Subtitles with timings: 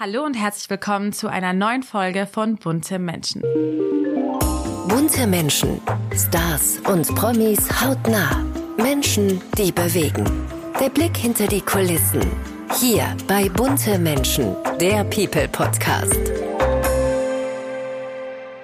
[0.00, 3.42] Hallo und herzlich willkommen zu einer neuen Folge von Bunte Menschen.
[4.86, 5.80] Bunte Menschen,
[6.14, 8.44] Stars und Promis hautnah.
[8.76, 10.24] Menschen, die bewegen.
[10.80, 12.24] Der Blick hinter die Kulissen.
[12.78, 16.16] Hier bei Bunte Menschen, der People Podcast.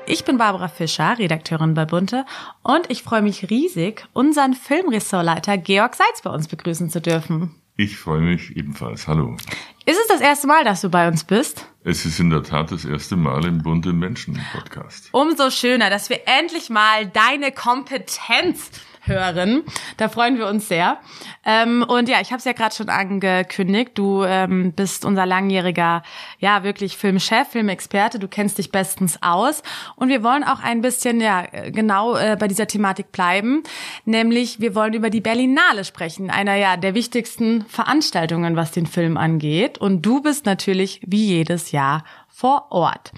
[0.06, 2.26] Ich bin Barbara Fischer, Redakteurin bei Bunte,
[2.62, 7.56] und ich freue mich riesig, unseren Filmressortleiter Georg Seitz bei uns begrüßen zu dürfen.
[7.76, 9.08] Ich freue mich ebenfalls.
[9.08, 9.36] Hallo.
[9.84, 11.66] Ist es das erste Mal, dass du bei uns bist?
[11.82, 15.08] Es ist in der Tat das erste Mal im Bunte Menschen Podcast.
[15.10, 18.70] Umso schöner, dass wir endlich mal deine Kompetenz
[19.06, 19.62] hören.
[19.96, 20.98] Da freuen wir uns sehr.
[21.44, 23.92] Ähm, und ja, ich habe es ja gerade schon angekündigt.
[23.94, 26.02] Du ähm, bist unser langjähriger,
[26.38, 28.18] ja wirklich Filmchef, Filmexperte.
[28.18, 29.62] Du kennst dich bestens aus.
[29.96, 33.62] Und wir wollen auch ein bisschen ja genau äh, bei dieser Thematik bleiben,
[34.04, 39.16] nämlich wir wollen über die Berlinale sprechen, einer ja der wichtigsten Veranstaltungen, was den Film
[39.16, 39.78] angeht.
[39.78, 43.12] Und du bist natürlich wie jedes Jahr vor Ort.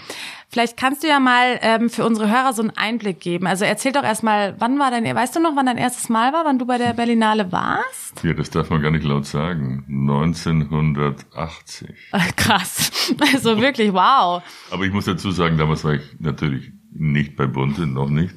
[0.50, 3.46] Vielleicht kannst du ja mal ähm, für unsere Hörer so einen Einblick geben.
[3.46, 6.44] Also erzähl doch erstmal, wann war dein, weißt du noch, wann dein erstes Mal war,
[6.44, 8.22] wann du bei der Berlinale warst?
[8.22, 9.86] Ja, das darf man gar nicht laut sagen.
[9.88, 11.88] 1980.
[12.36, 13.14] Krass.
[13.32, 14.42] Also wirklich, wow.
[14.70, 18.34] Aber ich muss dazu sagen, damals war ich natürlich nicht bei Bunte, noch nicht.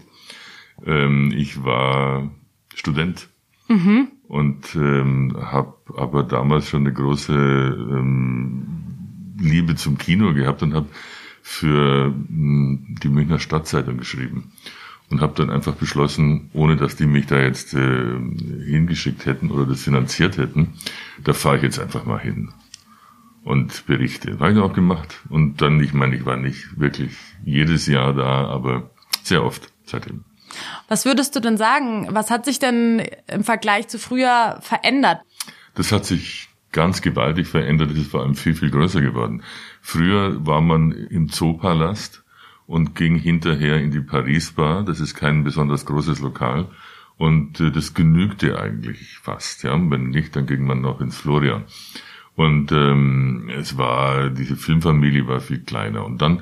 [0.85, 2.31] Ähm, ich war
[2.73, 3.27] Student.
[3.67, 4.13] Mhm.
[4.29, 8.79] Und ähm, habe aber damals schon eine große ähm,
[9.39, 10.87] Liebe zum Kino gehabt und habe
[11.41, 14.51] für hm, die Münchner Stadtzeitung geschrieben
[15.09, 18.19] und habe dann einfach beschlossen, ohne dass die mich da jetzt äh,
[18.65, 20.73] hingeschickt hätten oder das finanziert hätten,
[21.23, 22.53] da fahre ich jetzt einfach mal hin
[23.43, 24.39] und berichte.
[24.39, 25.21] Habe ich auch gemacht.
[25.29, 28.91] Und dann, ich meine, ich war nicht wirklich jedes Jahr da, aber
[29.23, 30.23] sehr oft seitdem.
[30.87, 32.07] Was würdest du denn sagen?
[32.11, 35.21] Was hat sich denn im Vergleich zu früher verändert?
[35.75, 37.91] Das hat sich ganz gewaltig verändert.
[37.91, 39.43] Es ist vor allem viel, viel größer geworden.
[39.81, 42.23] Früher war man im Zoopalast
[42.67, 44.83] und ging hinterher in die Paris Bar.
[44.83, 46.67] Das ist kein besonders großes Lokal.
[47.17, 49.63] Und äh, das genügte eigentlich fast.
[49.63, 51.63] Ja, wenn nicht, dann ging man noch ins Florian.
[52.35, 56.05] Und ähm, es war diese Filmfamilie war viel kleiner.
[56.05, 56.41] Und dann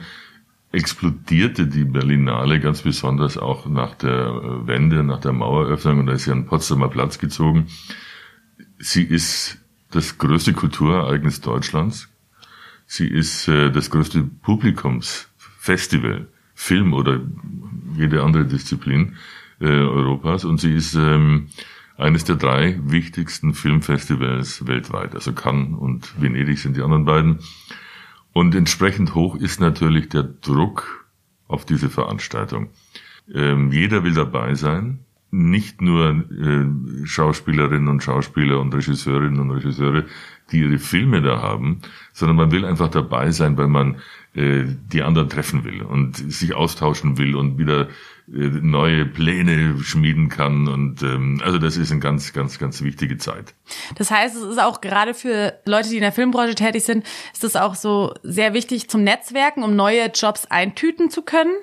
[0.71, 6.01] explodierte die Berlinale ganz besonders auch nach der äh, Wende, nach der Maueröffnung.
[6.01, 7.67] Und da ist sie an Potsdamer Platz gezogen.
[8.77, 9.59] Sie ist
[9.91, 12.09] das größte Kulturereignis Deutschlands.
[12.85, 17.19] Sie ist äh, das größte Publikumsfestival, Film oder
[17.95, 19.15] jede andere Disziplin
[19.59, 20.45] äh, Europas.
[20.45, 21.49] Und sie ist ähm,
[21.97, 25.15] eines der drei wichtigsten Filmfestivals weltweit.
[25.15, 27.39] Also Cannes und Venedig sind die anderen beiden.
[28.33, 31.07] Und entsprechend hoch ist natürlich der Druck
[31.47, 32.69] auf diese Veranstaltung.
[33.33, 34.99] Ähm, jeder will dabei sein
[35.29, 40.05] nicht nur äh, Schauspielerinnen und Schauspieler und Regisseurinnen und Regisseure,
[40.51, 41.81] die ihre Filme da haben,
[42.13, 43.97] sondern man will einfach dabei sein, weil man
[44.33, 47.89] äh, die anderen treffen will und sich austauschen will und wieder
[48.33, 50.67] äh, neue Pläne schmieden kann.
[50.67, 53.53] Und ähm, also das ist eine ganz, ganz, ganz wichtige Zeit.
[53.95, 57.43] Das heißt, es ist auch gerade für Leute, die in der Filmbranche tätig sind, ist
[57.43, 61.53] es auch so sehr wichtig zum Netzwerken, um neue Jobs eintüten zu können?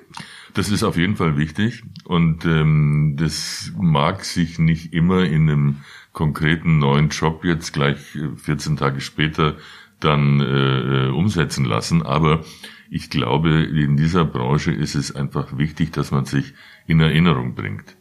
[0.55, 5.75] Das ist auf jeden Fall wichtig und ähm, das mag sich nicht immer in einem
[6.13, 9.57] konkreten neuen Job jetzt gleich 14 Tage später
[9.99, 12.45] dann äh, umsetzen lassen, aber
[12.89, 16.53] ich glaube, in dieser Branche ist es einfach wichtig, dass man sich
[16.87, 17.97] in Erinnerung bringt.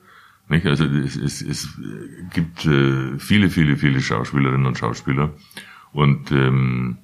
[0.48, 0.66] Nicht?
[0.66, 1.76] Also es, es, es
[2.32, 5.32] gibt äh, viele, viele, viele Schauspielerinnen und Schauspieler
[5.92, 6.98] und ähm,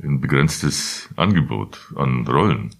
[0.00, 2.70] ein begrenztes Angebot an Rollen.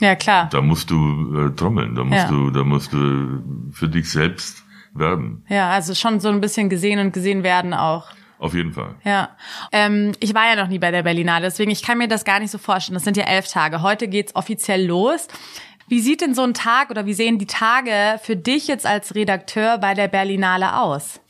[0.00, 0.48] Ja, klar.
[0.50, 2.28] Da musst du äh, trommeln, da musst ja.
[2.28, 3.42] du, da musst du
[3.72, 5.44] für dich selbst werben.
[5.48, 8.08] Ja, also schon so ein bisschen gesehen und gesehen werden auch.
[8.38, 8.94] Auf jeden Fall.
[9.04, 9.30] Ja.
[9.72, 12.40] Ähm, ich war ja noch nie bei der Berlinale, deswegen ich kann mir das gar
[12.40, 12.94] nicht so vorstellen.
[12.94, 13.80] Das sind ja elf Tage.
[13.80, 15.28] Heute geht's offiziell los.
[15.88, 19.14] Wie sieht denn so ein Tag oder wie sehen die Tage für dich jetzt als
[19.14, 21.20] Redakteur bei der Berlinale aus?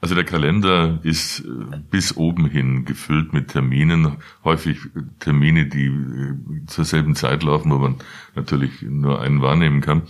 [0.00, 4.78] Also der Kalender ist äh, bis oben hin gefüllt mit Terminen, häufig
[5.18, 7.96] Termine, die äh, zur selben Zeit laufen, wo man
[8.36, 10.02] natürlich nur einen wahrnehmen kann.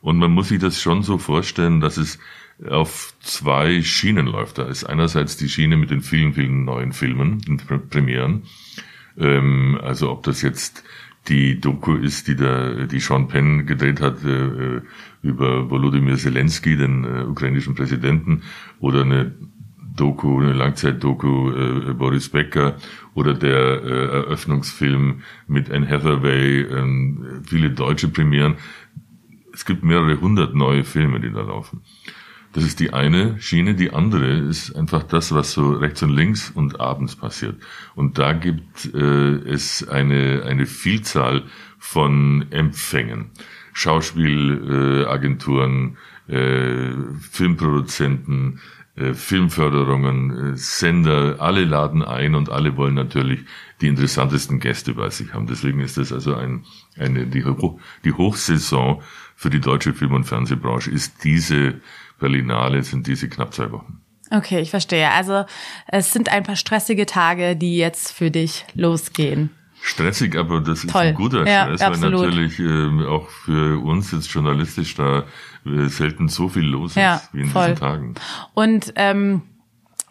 [0.00, 2.18] Und man muss sich das schon so vorstellen, dass es
[2.68, 4.58] auf zwei Schienen läuft.
[4.58, 8.42] Da ist einerseits die Schiene mit den vielen, vielen neuen Filmen und Premieren.
[9.18, 10.84] Ähm, also ob das jetzt
[11.28, 14.80] die Doku ist, die der, die Sean Penn gedreht hat äh,
[15.22, 18.42] über Volodymyr Zelensky, den äh, ukrainischen Präsidenten,
[18.80, 19.34] oder eine
[19.96, 22.76] Doku, eine Langzeitdoku äh, Boris Becker
[23.14, 26.84] oder der äh, Eröffnungsfilm mit Anne Hathaway, äh,
[27.44, 28.56] viele deutsche Premieren.
[29.52, 31.82] Es gibt mehrere hundert neue Filme, die da laufen.
[32.54, 33.74] Das ist die eine Schiene.
[33.74, 37.56] Die andere ist einfach das, was so rechts und links und abends passiert.
[37.94, 41.44] Und da gibt äh, es eine, eine Vielzahl
[41.78, 43.30] von Empfängen.
[43.72, 45.96] Schauspielagenturen,
[46.28, 46.90] äh,
[47.30, 48.60] Filmproduzenten,
[48.94, 53.40] äh, Filmförderungen, äh, Sender, alle laden ein und alle wollen natürlich
[53.80, 55.46] die interessantesten Gäste bei sich haben.
[55.46, 56.66] Deswegen ist das also ein,
[56.98, 57.42] eine, die,
[58.04, 59.02] die Hochsaison
[59.34, 61.80] für die deutsche Film- und Fernsehbranche ist diese
[62.18, 64.02] Berlinale, sind diese knapp zwei Wochen.
[64.30, 65.10] Okay, ich verstehe.
[65.10, 65.44] Also
[65.88, 69.50] es sind ein paar stressige Tage, die jetzt für dich losgehen.
[69.84, 71.02] Stressig, aber das Toll.
[71.02, 72.20] ist ein guter Ja, Stress, absolut.
[72.20, 75.24] weil natürlich äh, auch für uns jetzt journalistisch da
[75.66, 77.66] äh, selten so viel los Ja, ist wie in voll.
[77.70, 78.14] diesen Tagen.
[78.54, 79.42] Und ähm,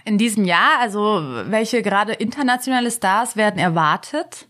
[0.04, 4.48] in diesem Jahr, also welche gerade internationale Stars werden erwartet?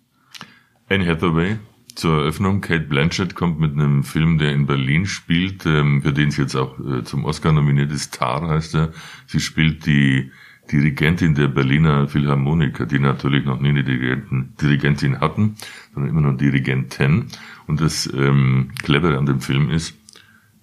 [0.90, 1.58] Anne Hathaway
[1.94, 2.62] zur Eröffnung.
[2.62, 6.56] Kate Blanchett kommt mit einem Film, der in Berlin spielt, ähm, für den sie jetzt
[6.56, 8.14] auch äh, zum Oscar nominiert ist.
[8.16, 8.92] Tar heißt er.
[9.28, 10.32] Sie spielt die
[10.72, 15.56] Dirigentin der Berliner Philharmoniker, die natürlich noch nie eine Dirigenten, Dirigentin hatten,
[15.94, 17.28] sondern immer nur Dirigentin.
[17.68, 19.96] Und das ähm, Clevere an dem Film ist,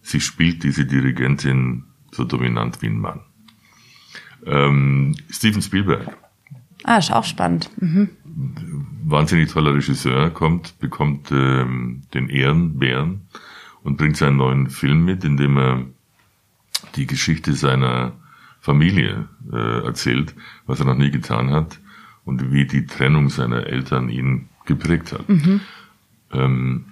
[0.03, 3.21] sie spielt diese Dirigentin so dominant wie ein Mann.
[4.47, 6.17] Ähm, Steven Spielberg,
[6.85, 7.71] Ah, ist auch spannend.
[7.81, 8.09] Mhm.
[9.05, 13.23] wahnsinnig toller Regisseur, kommt, bekommt ähm, den Ehrenbären
[13.83, 15.85] und bringt seinen neuen Film mit, in dem er
[16.95, 18.13] die Geschichte seiner
[18.61, 20.35] Familie äh, erzählt,
[20.67, 21.79] was er noch nie getan hat
[22.25, 25.25] und wie die Trennung seiner Eltern ihn geprägt hat.
[26.33, 26.85] Ähm,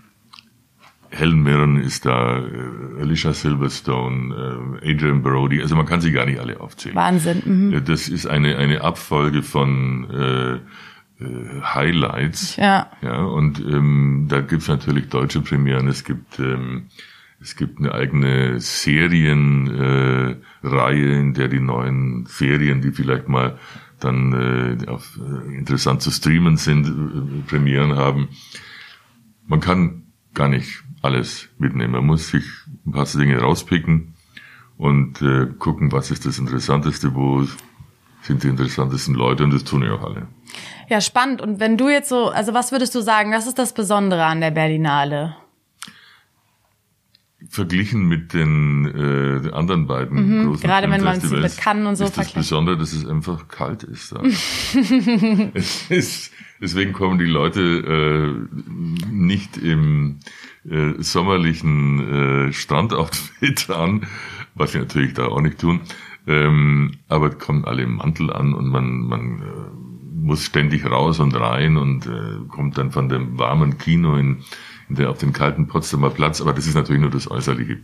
[1.10, 6.26] Helen Mirren ist da, äh, Alicia Silverstone, äh, Adrian Brody, also man kann sie gar
[6.26, 6.96] nicht alle aufzählen.
[6.96, 7.42] Wahnsinn.
[7.44, 7.72] Mhm.
[7.72, 10.54] Ja, Das ist eine, eine Abfolge von äh,
[11.24, 12.56] äh, Highlights.
[12.56, 12.90] Ja.
[13.02, 16.86] Ja, und ähm, da gibt's natürlich deutsche Premieren, es gibt ähm,
[17.40, 23.58] es gibt eine eigene Serienreihe, äh, in der die neuen Serien, die vielleicht mal
[24.00, 28.28] dann äh, auf, äh, interessant zu streamen sind, äh, Premieren haben.
[29.46, 30.04] Man kann
[30.34, 31.92] gar nicht alles mitnehmen.
[31.92, 32.44] Man muss sich
[32.86, 34.14] ein paar Dinge rauspicken
[34.76, 37.46] und äh, gucken, was ist das Interessanteste, wo
[38.22, 40.26] sind die interessantesten Leute und das tun ja auch alle.
[40.88, 41.40] Ja, spannend.
[41.40, 44.40] Und wenn du jetzt so, also was würdest du sagen, was ist das Besondere an
[44.40, 45.36] der Berlinale?
[47.48, 50.60] Verglichen mit den äh, anderen beiden großen Mhm.
[50.60, 52.34] Gerade wenn man Filmfestivals mit Cannes und so ist das vergleicht.
[52.34, 54.22] Besondere, dass es einfach kalt ist da.
[55.54, 60.18] es ist, deswegen kommen die Leute äh, nicht im
[60.68, 64.06] äh, sommerlichen äh, Strandoutfit an,
[64.54, 65.80] was sie natürlich da auch nicht tun,
[66.26, 71.38] ähm, aber kommen alle im Mantel an und man, man äh, muss ständig raus und
[71.38, 74.44] rein und äh, kommt dann von dem warmen Kino in, in
[74.88, 77.78] der, auf den kalten Potsdamer Platz, aber das ist natürlich nur das Äußerliche.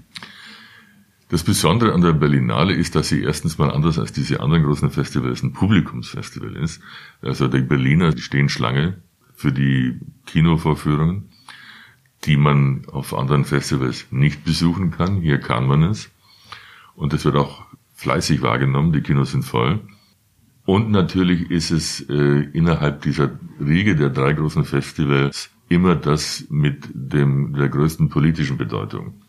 [1.29, 4.91] Das Besondere an der Berlinale ist, dass sie erstens mal anders als diese anderen großen
[4.91, 6.83] Festivals ein Publikumsfestival ist.
[7.23, 8.99] Also die Berliner stehen Schlange
[9.35, 11.31] für die Kinovorführungen,
[12.25, 15.23] die man auf anderen Festivals nicht besuchen kann.
[15.23, 16.11] Hier kann man es.
[16.95, 17.65] Und das wird auch
[17.95, 18.93] fleißig wahrgenommen.
[18.93, 19.81] Die Kinos sind voll.
[20.65, 26.89] Und natürlich ist es äh, innerhalb dieser Riege der drei großen Festivals immer das mit
[26.93, 29.23] dem der größten politischen Bedeutung.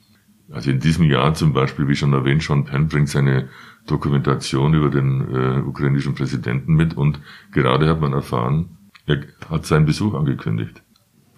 [0.51, 3.49] Also in diesem Jahr zum Beispiel, wie schon erwähnt, Sean Penn bringt seine
[3.87, 7.19] Dokumentation über den äh, ukrainischen Präsidenten mit und
[7.51, 10.81] gerade hat man erfahren, er hat seinen Besuch angekündigt.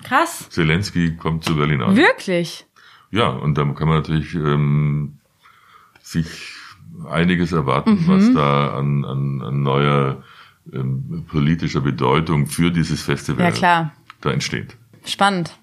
[0.04, 0.50] Krass.
[0.50, 1.96] Zelensky kommt zu Berlinale.
[1.96, 2.68] Wirklich?
[3.10, 5.20] Ja, und da kann man natürlich ähm,
[6.02, 6.28] sich
[7.10, 10.24] einiges erwarten, was da an, an, an neuer
[10.72, 14.78] ähm, politischer Bedeutung für dieses Festival Ja, da entsteht.
[15.06, 15.58] Spannend.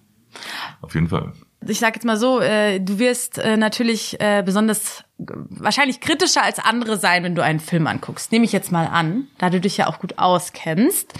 [0.80, 1.32] Auf jeden Fall.
[1.66, 6.58] Ich sag jetzt mal so, äh, du wirst äh, natürlich äh, besonders wahrscheinlich kritischer als
[6.58, 8.32] andere sein, wenn du einen Film anguckst.
[8.32, 11.12] Nehme ich jetzt mal an, da du dich ja auch gut auskennst.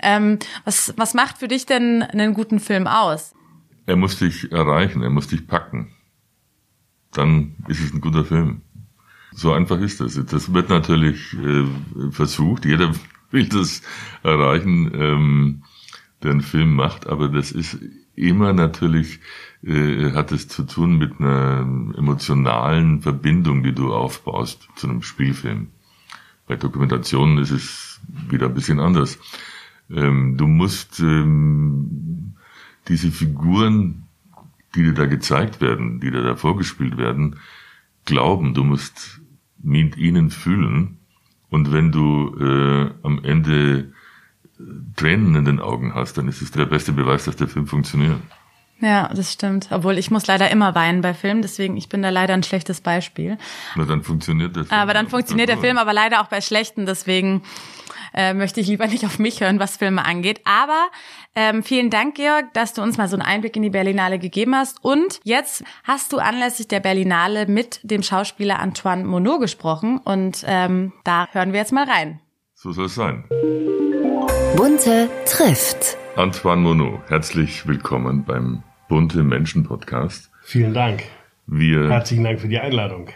[0.00, 3.34] Ähm, was, was macht für dich denn einen guten Film aus?
[3.86, 5.92] Er muss dich erreichen, er muss dich packen.
[7.12, 8.62] Dann ist es ein guter Film.
[9.32, 10.20] So einfach ist das.
[10.26, 12.64] Das wird natürlich äh, versucht.
[12.64, 12.92] Jeder
[13.30, 13.82] will das
[14.22, 15.62] erreichen, ähm,
[16.22, 17.78] der einen Film macht, aber das ist
[18.14, 19.20] immer natürlich,
[19.62, 21.60] äh, hat es zu tun mit einer
[21.96, 25.68] emotionalen Verbindung, die du aufbaust zu einem Spielfilm.
[26.46, 29.18] Bei Dokumentationen ist es wieder ein bisschen anders.
[29.90, 32.34] Ähm, du musst ähm,
[32.88, 34.08] diese Figuren,
[34.74, 37.36] die dir da gezeigt werden, die dir da vorgespielt werden,
[38.04, 38.54] glauben.
[38.54, 39.20] Du musst
[39.62, 40.98] mit ihnen fühlen.
[41.50, 43.92] Und wenn du äh, am Ende
[44.96, 48.18] Tränen in den Augen hast, dann ist es der beste Beweis, dass der Film funktioniert.
[48.80, 49.68] Ja, das stimmt.
[49.70, 52.80] Obwohl ich muss leider immer weinen bei Filmen, deswegen ich bin da leider ein schlechtes
[52.80, 53.36] Beispiel.
[53.74, 54.80] Na, dann funktioniert der Film.
[54.80, 57.42] Aber dann funktioniert der Film aber leider auch bei schlechten, deswegen
[58.14, 60.40] äh, möchte ich lieber nicht auf mich hören, was Filme angeht.
[60.44, 60.88] Aber
[61.34, 64.54] ähm, vielen Dank, Georg, dass du uns mal so einen Einblick in die Berlinale gegeben
[64.54, 64.82] hast.
[64.84, 70.92] Und jetzt hast du anlässlich der Berlinale mit dem Schauspieler Antoine Monod gesprochen und ähm,
[71.02, 72.20] da hören wir jetzt mal rein.
[72.54, 73.24] So soll es sein.
[74.56, 75.96] Bunte trifft.
[76.16, 80.30] Antoine Monod, herzlich willkommen beim Bunte Menschen Podcast.
[80.42, 81.04] Vielen Dank.
[81.46, 83.08] Wir, Herzlichen Dank für die Einladung.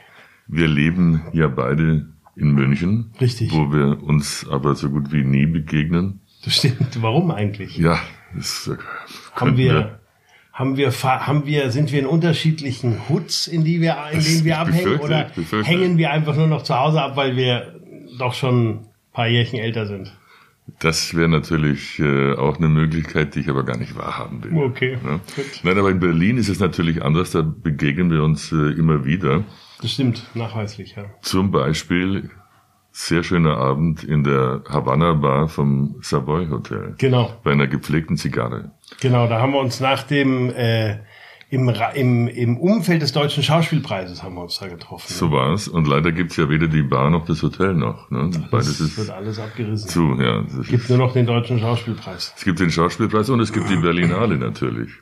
[0.46, 3.10] wir leben ja beide in München.
[3.20, 3.52] Richtig.
[3.52, 6.20] Wo wir uns aber so gut wie nie begegnen.
[6.44, 7.02] Das stimmt.
[7.02, 7.76] Warum eigentlich?
[7.76, 7.98] Ja,
[8.34, 8.76] das äh,
[9.34, 9.98] haben wir,
[10.52, 14.44] haben wir, fa- haben wir, sind wir in unterschiedlichen Hoods, in die wir, in denen
[14.44, 15.30] wir abhängen, oder
[15.64, 17.80] hängen wir einfach nur noch zu Hause ab, weil wir
[18.18, 20.16] doch schon ein paar Jährchen älter sind?
[20.78, 24.52] Das wäre natürlich äh, auch eine Möglichkeit, die ich aber gar nicht wahrhaben will.
[24.56, 25.60] Okay, gut.
[25.64, 29.42] Nein, aber in Berlin ist es natürlich anders, da begegnen wir uns äh, immer wieder.
[29.80, 31.04] Das stimmt, nachweislich, ja.
[31.20, 32.30] Zum Beispiel
[32.92, 36.94] sehr schöner Abend in der Havanna Bar vom Savoy Hotel.
[36.98, 38.70] Genau, Bei einer gepflegten Zigarre.
[39.00, 39.26] genau.
[39.28, 40.98] Da haben wir uns nach dem, äh,
[41.52, 45.12] im, im, im Umfeld des Deutschen Schauspielpreises haben wir uns da getroffen.
[45.12, 45.68] So war's.
[45.68, 48.10] Und leider gibt's ja weder die Bar noch das Hotel noch.
[48.10, 48.30] Ne?
[48.50, 49.86] Beides das wird ist alles abgerissen.
[49.86, 50.16] zu.
[50.18, 52.32] Ja, das gibt nur noch den Deutschen Schauspielpreis.
[52.34, 54.92] es gibt den Schauspielpreis und es gibt die Berlinale natürlich.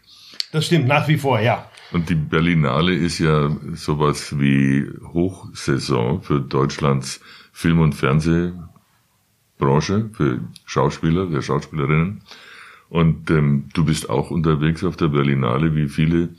[0.50, 1.71] Das stimmt, nach wie vor, ja.
[1.92, 7.21] Und die Berlinale ist ja sowas wie Hochsaison für Deutschlands
[7.52, 12.23] Film- und Fernsehbranche, für Schauspieler, für Schauspielerinnen.
[12.90, 16.30] Und ähm, du bist auch unterwegs auf der Berlinale, wie viele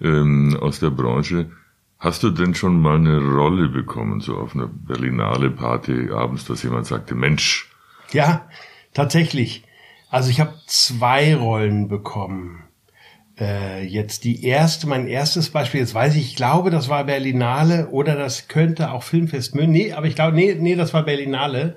[0.00, 1.50] ähm, aus der Branche.
[1.98, 6.62] Hast du denn schon mal eine Rolle bekommen, so auf einer Berlinale Party abends, dass
[6.62, 7.70] jemand sagte, Mensch,
[8.12, 8.48] Ja,
[8.94, 9.64] tatsächlich.
[10.10, 12.64] Also ich habe zwei Rollen bekommen.
[13.38, 17.88] Äh, jetzt die erste, mein erstes Beispiel, jetzt weiß ich, ich glaube, das war Berlinale
[17.88, 19.72] oder das könnte auch Filmfest München.
[19.72, 21.76] Nee, aber ich glaube, nee, nee, das war Berlinale.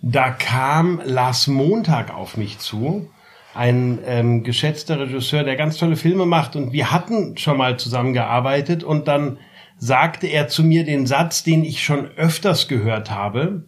[0.00, 3.10] Da kam Lars Montag auf mich zu,
[3.54, 8.84] ein ähm, geschätzter Regisseur, der ganz tolle Filme macht und wir hatten schon mal zusammengearbeitet
[8.84, 9.38] und dann
[9.78, 13.64] sagte er zu mir den Satz, den ich schon öfters gehört habe.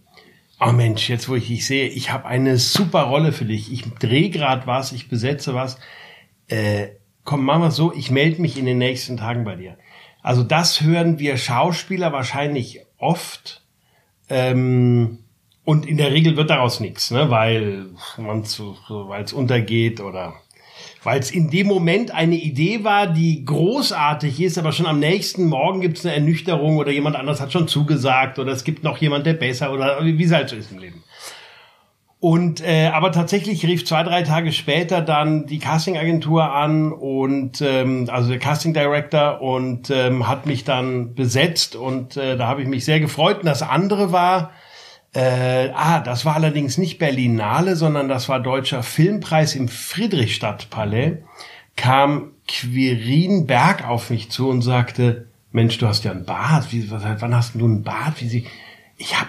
[0.60, 3.72] Oh Mensch, jetzt wo ich dich sehe, ich habe eine super Rolle für dich.
[3.72, 5.78] Ich drehe gerade was, ich besetze was.
[6.49, 6.88] Äh,
[7.25, 9.78] komm, machen wir so, ich melde mich in den nächsten Tagen bei dir.
[10.22, 13.64] Also das hören wir Schauspieler wahrscheinlich oft.
[14.28, 15.19] Ähm,
[15.70, 17.30] und in der Regel wird daraus nichts, ne?
[17.30, 17.86] weil
[18.18, 20.34] man zu, weil es untergeht oder
[21.04, 25.46] weil es in dem Moment eine Idee war, die großartig ist, aber schon am nächsten
[25.46, 28.98] Morgen gibt es eine Ernüchterung oder jemand anders hat schon zugesagt oder es gibt noch
[28.98, 31.04] jemand, der besser oder wie es halt so ist im Leben.
[32.18, 38.08] Und äh, aber tatsächlich rief zwei, drei Tage später dann die Castingagentur an und ähm,
[38.10, 42.66] also der Casting Director und ähm, hat mich dann besetzt und äh, da habe ich
[42.66, 43.38] mich sehr gefreut.
[43.38, 44.50] Und das andere war,
[45.12, 51.18] äh, ah, das war allerdings nicht Berlinale, sondern das war Deutscher Filmpreis im Friedrichstadtpalais.
[51.76, 56.72] Kam Quirin Berg auf mich zu und sagte, Mensch, du hast ja einen Bart.
[56.72, 58.20] Wie, was, wann hast du einen Bart?
[58.20, 58.46] Wie sie,
[58.96, 59.28] ich hab,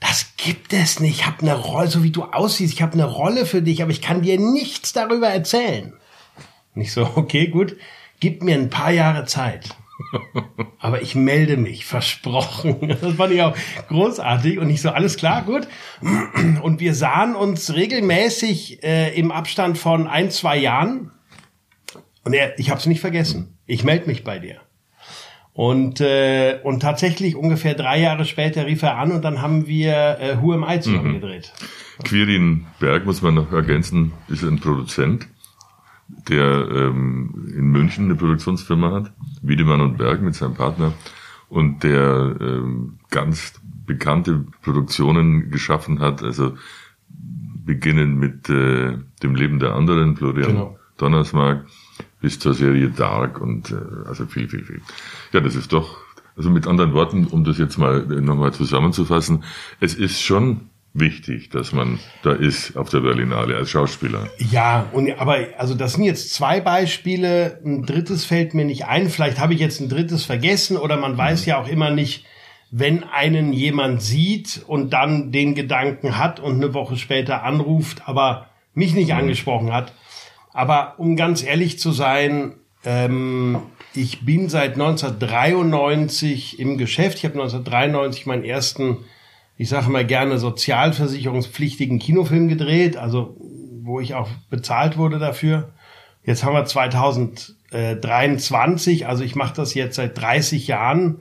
[0.00, 1.20] das gibt es nicht.
[1.20, 2.72] Ich habe eine Rolle, so wie du aussiehst.
[2.72, 5.92] Ich habe eine Rolle für dich, aber ich kann dir nichts darüber erzählen.
[6.74, 7.76] Nicht so, okay, gut.
[8.18, 9.76] Gib mir ein paar Jahre Zeit.
[10.78, 12.76] Aber ich melde mich, versprochen.
[13.00, 13.56] Das fand ich auch
[13.88, 14.58] großartig.
[14.58, 15.68] Und ich so, alles klar, gut.
[16.62, 21.12] Und wir sahen uns regelmäßig äh, im Abstand von ein, zwei Jahren.
[22.24, 23.58] Und er, ich habe es nicht vergessen.
[23.66, 24.60] Ich melde mich bei dir.
[25.52, 30.18] Und, äh, und tatsächlich ungefähr drei Jahre später rief er an und dann haben wir
[30.20, 31.52] äh, Who Am I zusammen gedreht.
[32.04, 35.26] Quirin Berg, muss man noch ergänzen, ist ein Produzent,
[36.28, 39.12] der ähm, in München eine Produktionsfirma hat,
[39.42, 40.92] Wiedemann und Berg mit seinem Partner,
[41.48, 46.54] und der ähm, ganz bekannte Produktionen geschaffen hat, also
[47.64, 50.78] beginnen mit äh, dem Leben der anderen, Florian Genau.
[50.96, 51.66] Donnersmarck,
[52.20, 53.76] bis zur Serie Dark und äh,
[54.06, 54.80] also viel, viel, viel.
[55.32, 55.98] Ja, das ist doch,
[56.36, 59.44] also mit anderen Worten, um das jetzt mal äh, nochmal zusammenzufassen,
[59.80, 64.28] es ist schon wichtig, dass man da ist auf der Berlinale als Schauspieler.
[64.38, 67.60] Ja, und aber also das sind jetzt zwei Beispiele.
[67.64, 69.08] Ein drittes fällt mir nicht ein.
[69.08, 72.24] Vielleicht habe ich jetzt ein drittes vergessen oder man weiß ja auch immer nicht,
[72.70, 78.46] wenn einen jemand sieht und dann den Gedanken hat und eine Woche später anruft, aber
[78.74, 79.92] mich nicht angesprochen hat.
[80.52, 82.54] Aber um ganz ehrlich zu sein,
[82.84, 83.62] ähm,
[83.94, 87.18] ich bin seit 1993 im Geschäft.
[87.18, 88.98] Ich habe 1993 meinen ersten,
[89.60, 93.36] ich sage mal gerne, sozialversicherungspflichtigen Kinofilm gedreht, also
[93.82, 95.74] wo ich auch bezahlt wurde dafür.
[96.24, 101.20] Jetzt haben wir 2023, also ich mache das jetzt seit 30 Jahren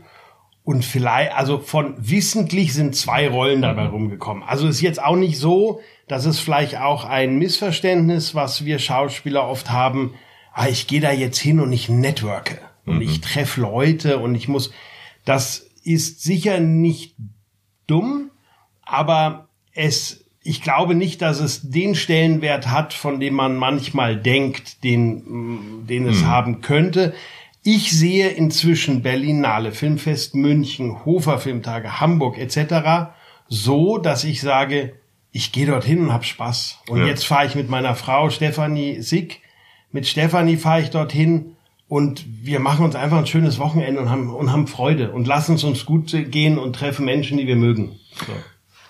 [0.64, 4.44] und vielleicht, also von wissentlich sind zwei Rollen dabei rumgekommen.
[4.44, 9.50] Also ist jetzt auch nicht so, dass es vielleicht auch ein Missverständnis, was wir Schauspieler
[9.50, 10.14] oft haben.
[10.54, 13.02] Ah, ich gehe da jetzt hin und ich networke und mhm.
[13.02, 14.72] ich treffe Leute und ich muss.
[15.26, 17.18] Das ist sicher nicht
[17.90, 18.29] dumm,
[18.90, 24.84] aber es ich glaube nicht, dass es den Stellenwert hat, von dem man manchmal denkt,
[24.84, 26.28] den, den es hm.
[26.28, 27.14] haben könnte.
[27.62, 33.12] Ich sehe inzwischen Berlinale Filmfest, München, Hofer Filmtage, Hamburg etc.
[33.48, 34.94] so, dass ich sage,
[35.32, 36.80] ich gehe dorthin und hab Spaß.
[36.88, 37.08] Und ja.
[37.08, 39.42] jetzt fahre ich mit meiner Frau Stefanie Sick.
[39.92, 44.34] Mit Stefanie fahre ich dorthin und wir machen uns einfach ein schönes Wochenende und haben,
[44.34, 48.00] und haben Freude und lassen es uns gut gehen und treffen Menschen, die wir mögen.
[48.26, 48.34] So.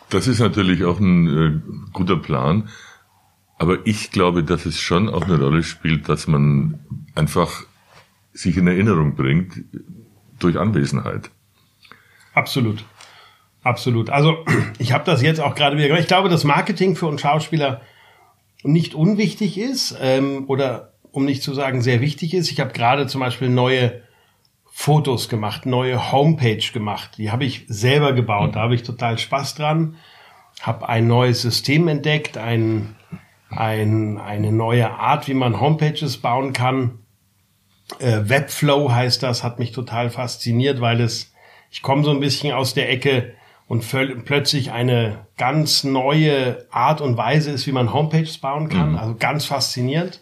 [0.09, 2.69] Das ist natürlich auch ein äh, guter Plan.
[3.57, 6.79] Aber ich glaube, dass es schon auch eine Rolle spielt, dass man
[7.15, 7.63] einfach
[8.31, 9.63] sich in Erinnerung bringt
[10.39, 11.29] durch Anwesenheit.
[12.33, 12.85] Absolut.
[13.63, 14.09] Absolut.
[14.09, 14.45] Also
[14.79, 16.01] ich habe das jetzt auch gerade wieder gemacht.
[16.01, 17.81] Ich glaube, dass Marketing für uns Schauspieler
[18.63, 22.51] nicht unwichtig ist ähm, oder um nicht zu sagen sehr wichtig ist.
[22.51, 24.01] Ich habe gerade zum Beispiel neue
[24.81, 27.17] Fotos gemacht, neue Homepage gemacht.
[27.17, 28.55] Die habe ich selber gebaut.
[28.55, 29.97] Da habe ich total Spaß dran.
[30.61, 32.95] Habe ein neues System entdeckt, ein,
[33.49, 36.99] ein, eine neue Art, wie man Homepages bauen kann.
[37.99, 41.33] Äh, Webflow heißt das, hat mich total fasziniert, weil es,
[41.69, 43.33] ich komme so ein bisschen aus der Ecke
[43.67, 43.85] und
[44.23, 48.91] plötzlich eine ganz neue Art und Weise ist, wie man Homepages bauen kann.
[48.91, 48.97] Mhm.
[48.97, 50.21] Also ganz faszinierend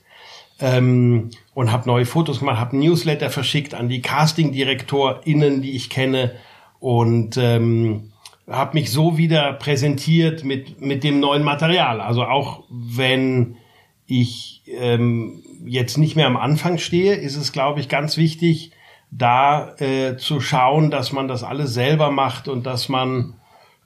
[0.60, 6.32] ähm, und habe neue Fotos gemacht, habe Newsletter verschickt an die Casting-DirektorInnen, die ich kenne
[6.80, 8.12] und ähm,
[8.50, 12.02] habe mich so wieder präsentiert mit, mit dem neuen Material.
[12.02, 13.58] Also auch wenn
[14.06, 18.72] ich ähm, jetzt nicht mehr am Anfang stehe, ist es, glaube ich, ganz wichtig,
[19.12, 23.36] da äh, zu schauen, dass man das alles selber macht und dass man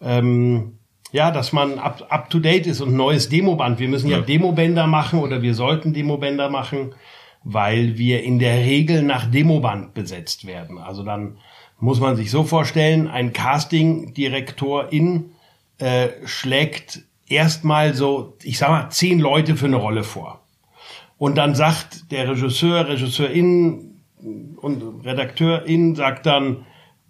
[0.02, 0.78] ähm,
[1.12, 3.80] ja, dass man up, up to date ist und neues Demoband.
[3.80, 6.94] Wir müssen ja, ja Demobänder machen oder wir sollten Demobänder machen,
[7.44, 10.78] weil wir in der Regel nach Demoband besetzt werden.
[10.78, 11.38] Also dann
[11.80, 15.32] muss man sich so vorstellen, ein Casting-Direktor in
[15.80, 20.42] äh, schlägt erstmal so, ich sag mal, zehn Leute für eine Rolle vor.
[21.18, 24.02] Und dann sagt der Regisseur, Regisseurin
[24.58, 26.66] und Redakteurin sagt dann,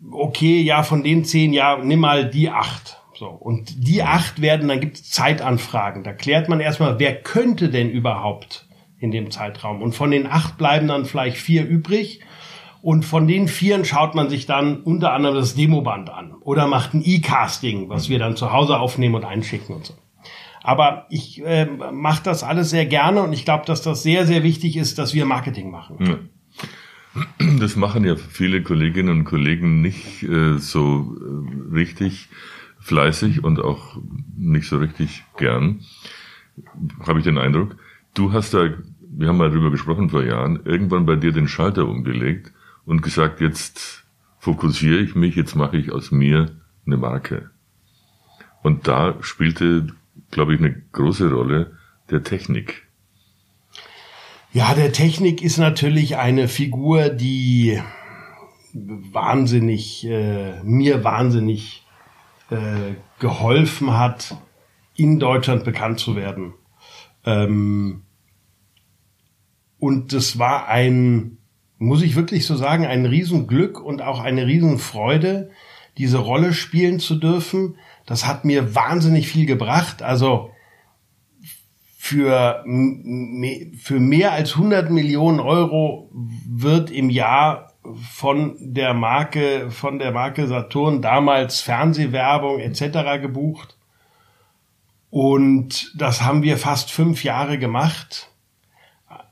[0.09, 3.00] okay, ja, von den zehn, ja, nimm mal die acht.
[3.21, 6.03] So, und die acht werden, dann gibt es Zeitanfragen.
[6.03, 8.65] Da klärt man erstmal, wer könnte denn überhaupt
[8.97, 9.83] in dem Zeitraum.
[9.83, 12.21] Und von den acht bleiben dann vielleicht vier übrig.
[12.81, 16.95] Und von den vieren schaut man sich dann unter anderem das Demoband an oder macht
[16.95, 19.93] ein E-Casting, was wir dann zu Hause aufnehmen und einschicken und so.
[20.63, 24.41] Aber ich äh, mache das alles sehr gerne und ich glaube, dass das sehr, sehr
[24.41, 26.31] wichtig ist, dass wir Marketing machen.
[27.59, 32.29] Das machen ja viele Kolleginnen und Kollegen nicht äh, so äh, richtig
[32.81, 33.97] fleißig und auch
[34.35, 35.81] nicht so richtig gern,
[37.05, 37.77] habe ich den Eindruck.
[38.13, 41.87] Du hast da, wir haben mal drüber gesprochen vor Jahren, irgendwann bei dir den Schalter
[41.87, 42.51] umgelegt
[42.85, 44.03] und gesagt, jetzt
[44.39, 47.51] fokussiere ich mich, jetzt mache ich aus mir eine Marke.
[48.63, 49.87] Und da spielte,
[50.31, 51.77] glaube ich, eine große Rolle
[52.09, 52.87] der Technik.
[54.53, 57.79] Ja, der Technik ist natürlich eine Figur, die
[58.73, 61.80] wahnsinnig, äh, mir wahnsinnig
[62.51, 64.35] äh, geholfen hat,
[64.95, 66.53] in Deutschland bekannt zu werden.
[67.25, 68.03] Ähm,
[69.79, 71.37] und das war ein,
[71.79, 75.49] muss ich wirklich so sagen, ein Riesenglück und auch eine Riesenfreude,
[75.97, 77.77] diese Rolle spielen zu dürfen.
[78.05, 80.03] Das hat mir wahnsinnig viel gebracht.
[80.03, 80.51] Also
[81.97, 82.63] für,
[83.77, 86.11] für mehr als 100 Millionen Euro
[86.45, 93.21] wird im Jahr von der Marke, von der Marke Saturn damals Fernsehwerbung etc.
[93.21, 93.77] gebucht.
[95.09, 98.29] Und das haben wir fast fünf Jahre gemacht.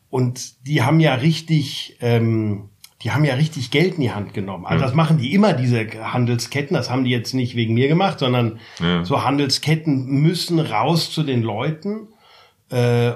[0.09, 2.69] Und die haben ja richtig, ähm,
[3.03, 4.65] die haben ja richtig Geld in die Hand genommen.
[4.65, 6.75] Also das machen die immer, diese Handelsketten.
[6.75, 9.05] Das haben die jetzt nicht wegen mir gemacht, sondern ja.
[9.05, 12.09] so Handelsketten müssen raus zu den Leuten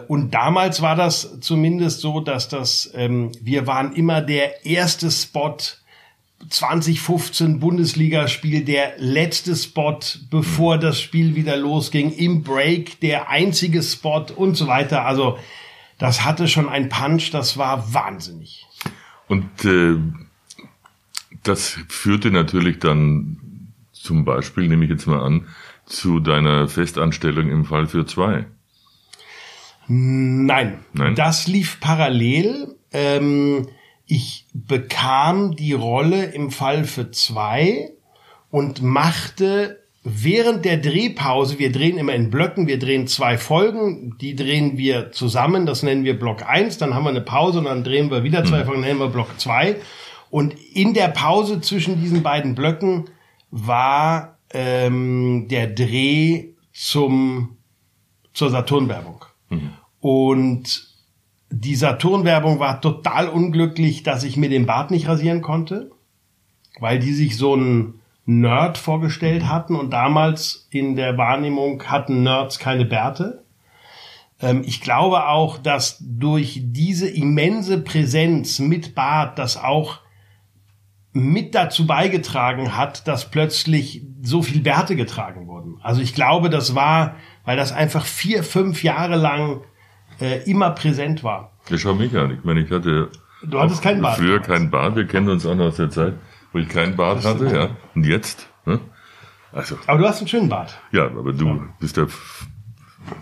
[0.08, 5.58] und damals war das zumindest so, dass das, ähm, wir waren immer der erste Spot
[6.50, 14.26] 2015 Bundesligaspiel, der letzte Spot, bevor das Spiel wieder losging, im Break, der einzige Spot
[14.36, 15.06] und so weiter.
[15.06, 15.38] Also
[16.00, 18.66] das hatte schon ein Punch, das war wahnsinnig.
[19.28, 19.98] Und äh,
[21.44, 23.38] das führte natürlich dann
[23.92, 25.48] zum Beispiel, nehme ich jetzt mal an,
[25.86, 28.46] zu deiner Festanstellung im Fall für zwei.
[29.88, 31.16] Nein, Nein?
[31.16, 32.76] das lief parallel.
[32.92, 33.68] Ähm,
[34.06, 37.92] ich bekam die Rolle im Fall für zwei
[38.50, 44.36] und machte während der Drehpause, wir drehen immer in Blöcken, wir drehen zwei Folgen, die
[44.36, 47.84] drehen wir zusammen, das nennen wir Block 1, dann haben wir eine Pause und dann
[47.84, 49.78] drehen wir wieder zwei Folgen, nennen wir Block 2.
[50.30, 53.06] Und in der Pause zwischen diesen beiden Blöcken
[53.50, 57.58] war ähm, der Dreh zum,
[58.34, 59.26] zur Saturn-Werbung.
[60.00, 60.88] Und
[61.50, 65.92] die Saturn-Werbung war total unglücklich, dass ich mir den Bart nicht rasieren konnte,
[66.80, 72.58] weil die sich so einen Nerd vorgestellt hatten und damals in der Wahrnehmung hatten Nerds
[72.58, 73.44] keine Bärte.
[74.40, 80.00] Ähm, ich glaube auch, dass durch diese immense Präsenz mit Bart das auch
[81.12, 85.78] mit dazu beigetragen hat, dass plötzlich so viel Bärte getragen wurden.
[85.84, 89.62] Also ich glaube, das war, weil das einfach vier, fünf Jahre lang
[90.20, 91.52] äh, immer präsent war.
[91.70, 92.32] Ja, schau mich an.
[92.32, 93.10] Ich meine, ich hatte
[93.44, 94.48] Du hattest keinen Bart früher damals.
[94.48, 94.96] keinen Bart.
[94.96, 96.14] Wir kennen uns auch noch aus der Zeit,
[96.54, 97.70] wo ich keinen Bart hatte, ja.
[97.94, 98.48] Und jetzt?
[98.66, 98.80] Ne?
[99.52, 100.80] Also, Aber du hast einen schönen Bart.
[100.92, 102.08] ja, aber du bist der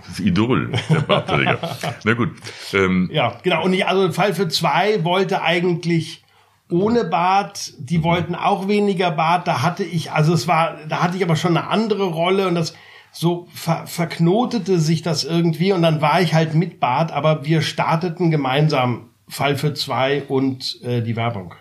[0.07, 1.57] das Idol der Bartträger.
[2.03, 2.29] Na gut.
[2.73, 3.63] Ähm, Ja, genau.
[3.63, 6.23] Und ich, also Fall für zwei wollte eigentlich
[6.69, 9.47] ohne Bart, die wollten auch weniger Bart.
[9.47, 12.53] Da hatte ich, also es war, da hatte ich aber schon eine andere Rolle und
[12.55, 12.75] das
[13.11, 17.61] so ver, verknotete sich das irgendwie und dann war ich halt mit Bart, aber wir
[17.61, 21.53] starteten gemeinsam Fall für zwei und äh, die Werbung.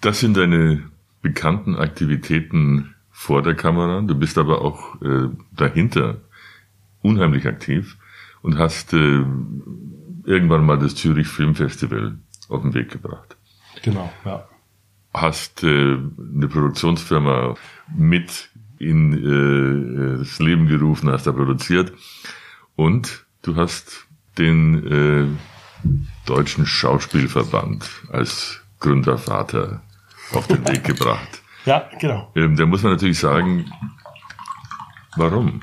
[0.00, 0.82] Das sind deine
[1.20, 4.00] bekannten Aktivitäten vor der Kamera.
[4.00, 6.20] Du bist aber auch äh, dahinter
[7.02, 7.96] unheimlich aktiv
[8.42, 9.24] und hast äh,
[10.24, 13.36] irgendwann mal das Zürich Filmfestival auf den Weg gebracht.
[13.82, 14.48] Genau, ja.
[15.14, 17.54] Hast äh, eine Produktionsfirma
[17.94, 18.50] mit
[18.82, 21.92] in äh, das Leben gerufen, hast da produziert
[22.74, 24.06] und du hast
[24.38, 25.26] den äh,
[26.26, 29.82] Deutschen Schauspielverband als Gründervater
[30.32, 31.28] auf den Weg gebracht.
[31.64, 32.28] Ja, genau.
[32.34, 33.70] Ähm, da muss man natürlich sagen,
[35.14, 35.60] warum?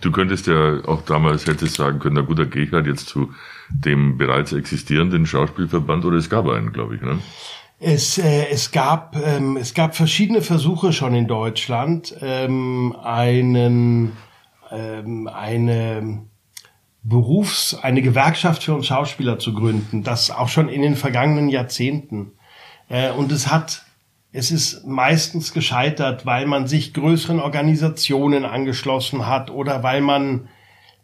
[0.00, 3.06] Du könntest ja auch damals hättest sagen können, na gut, da gehe ich halt jetzt
[3.06, 3.32] zu
[3.68, 7.02] dem bereits existierenden Schauspielverband oder es gab einen, glaube ich.
[7.02, 7.20] Ne?
[7.82, 14.12] Es, äh, es, gab, ähm, es gab verschiedene Versuche schon in Deutschland, ähm, einen,
[14.70, 16.26] ähm, eine
[17.02, 20.02] Berufs-, eine Gewerkschaft für uns Schauspieler zu gründen.
[20.02, 22.32] Das auch schon in den vergangenen Jahrzehnten.
[22.90, 23.86] Äh, und es hat,
[24.30, 30.48] es ist meistens gescheitert, weil man sich größeren Organisationen angeschlossen hat oder weil man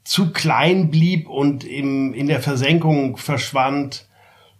[0.04, 4.05] zu klein blieb und im, in der Versenkung verschwand.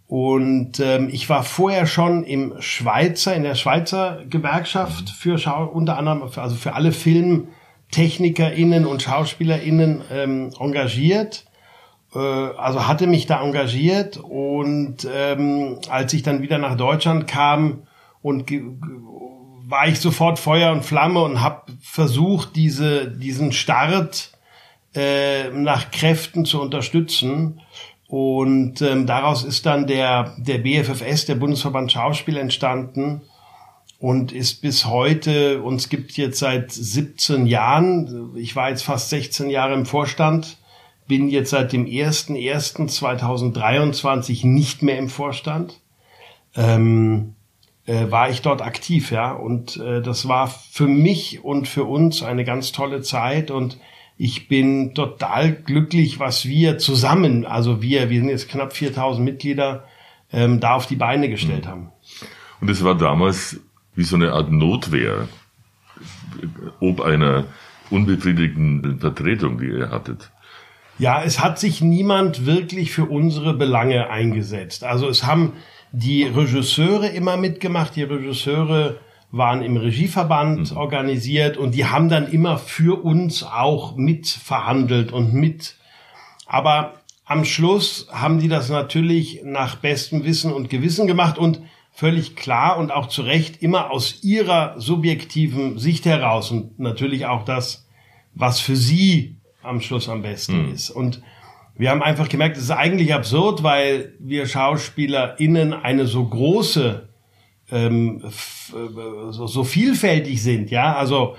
[0.07, 5.97] Und ähm, ich war vorher schon im Schweizer, in der Schweizer Gewerkschaft für Schau unter
[5.97, 11.45] anderem, für, also für alle FilmtechnikerInnen und SchauspielerInnen ähm, engagiert.
[12.15, 17.83] Äh, also hatte mich da engagiert und ähm, als ich dann wieder nach Deutschland kam
[18.21, 18.49] und
[19.69, 24.31] war ich sofort Feuer und Flamme und habe versucht, diese, diesen Start
[24.95, 27.59] äh, nach Kräften zu unterstützen.
[28.07, 33.21] Und ähm, daraus ist dann der, der BFFS, der Bundesverband Schauspiel, entstanden
[33.99, 39.49] und ist bis heute, uns gibt jetzt seit 17 Jahren, ich war jetzt fast 16
[39.49, 40.57] Jahre im Vorstand,
[41.07, 45.81] bin jetzt seit dem 01.01.2023 nicht mehr im Vorstand.
[46.55, 47.33] Ähm,
[47.85, 49.31] äh, war ich dort aktiv, ja.
[49.31, 53.79] Und äh, das war für mich und für uns eine ganz tolle Zeit und
[54.17, 59.85] ich bin total glücklich, was wir zusammen, also wir, wir sind jetzt knapp 4000 Mitglieder,
[60.31, 61.91] ähm, da auf die Beine gestellt haben.
[62.59, 63.59] Und es war damals
[63.95, 65.27] wie so eine Art Notwehr,
[66.79, 67.45] ob einer
[67.89, 70.31] unbefriedigenden Vertretung, die ihr hattet.
[70.99, 74.83] Ja, es hat sich niemand wirklich für unsere Belange eingesetzt.
[74.83, 75.53] Also es haben
[75.91, 77.95] die Regisseure immer mitgemacht.
[77.95, 78.99] Die Regisseure
[79.31, 85.75] waren im Regieverband organisiert und die haben dann immer für uns auch mitverhandelt und mit.
[86.45, 86.93] Aber
[87.25, 91.61] am Schluss haben die das natürlich nach bestem Wissen und Gewissen gemacht und
[91.91, 97.43] völlig klar und auch zu Recht immer aus ihrer subjektiven Sicht heraus und natürlich auch
[97.43, 97.87] das,
[98.33, 100.89] was für sie am Schluss am besten ist.
[100.89, 101.21] Und
[101.75, 107.09] wir haben einfach gemerkt, es ist eigentlich absurd, weil wir SchauspielerInnen eine so große,
[107.71, 110.95] ähm, äh, so, so vielfältig sind, ja.
[110.95, 111.35] Also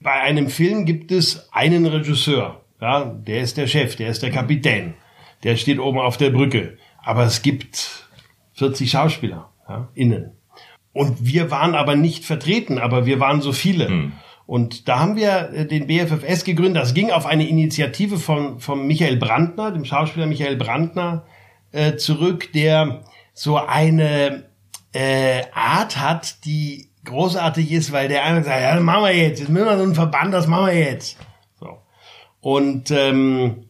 [0.00, 4.30] bei einem Film gibt es einen Regisseur, ja, der ist der Chef, der ist der
[4.30, 4.94] Kapitän,
[5.42, 6.78] der steht oben auf der Brücke.
[6.98, 8.08] Aber es gibt
[8.54, 10.32] 40 Schauspieler, ja, innen.
[10.92, 14.12] Und wir waren aber nicht vertreten, aber wir waren so viele.
[14.46, 16.82] Und da haben wir äh, den BFFS gegründet.
[16.82, 21.24] Das ging auf eine Initiative von, von Michael Brandner, dem Schauspieler Michael Brandner,
[21.72, 23.02] äh, zurück, der
[23.32, 24.44] so eine
[24.94, 29.40] äh, Art hat, die großartig ist, weil der einfach sagt, ja, das machen wir jetzt,
[29.40, 31.18] jetzt müssen wir so einen Verband, das machen wir jetzt.
[31.60, 31.78] So.
[32.40, 33.64] Und ähm,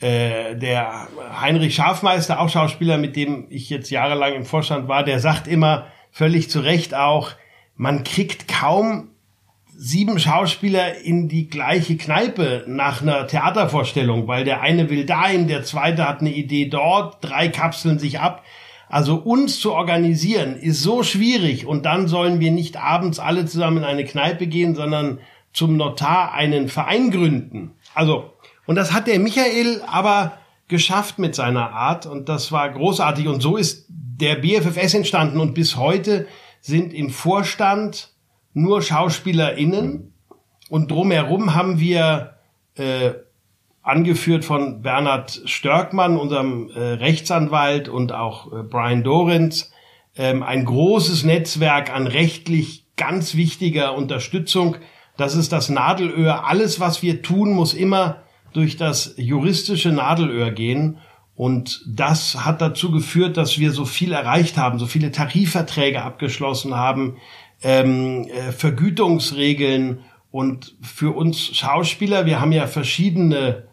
[0.00, 1.08] äh, der
[1.40, 5.86] Heinrich Schafmeister, auch Schauspieler, mit dem ich jetzt jahrelang im Vorstand war, der sagt immer
[6.10, 7.32] völlig zu Recht auch,
[7.74, 9.08] man kriegt kaum
[9.78, 15.64] sieben Schauspieler in die gleiche Kneipe nach einer Theatervorstellung, weil der eine will dahin, der
[15.64, 18.42] zweite hat eine Idee dort, drei kapseln sich ab.
[18.88, 23.78] Also uns zu organisieren ist so schwierig und dann sollen wir nicht abends alle zusammen
[23.78, 25.18] in eine Kneipe gehen, sondern
[25.52, 27.72] zum Notar einen Verein gründen.
[27.94, 28.32] Also,
[28.66, 33.40] und das hat der Michael aber geschafft mit seiner Art und das war großartig und
[33.40, 36.26] so ist der BFFS entstanden und bis heute
[36.60, 38.12] sind im Vorstand
[38.52, 40.12] nur SchauspielerInnen
[40.68, 42.34] und drumherum haben wir
[42.74, 43.12] äh,
[43.86, 49.70] angeführt von Bernhard Störkmann, unserem äh, Rechtsanwalt und auch äh, Brian Dorenz,
[50.16, 54.76] ähm, ein großes Netzwerk an rechtlich ganz wichtiger Unterstützung.
[55.16, 56.48] Das ist das Nadelöhr.
[56.48, 58.22] Alles, was wir tun, muss immer
[58.52, 60.98] durch das juristische Nadelöhr gehen.
[61.36, 66.74] Und das hat dazu geführt, dass wir so viel erreicht haben, so viele Tarifverträge abgeschlossen
[66.74, 67.18] haben,
[67.62, 70.00] ähm, äh, Vergütungsregeln
[70.32, 73.68] und für uns Schauspieler, wir haben ja verschiedene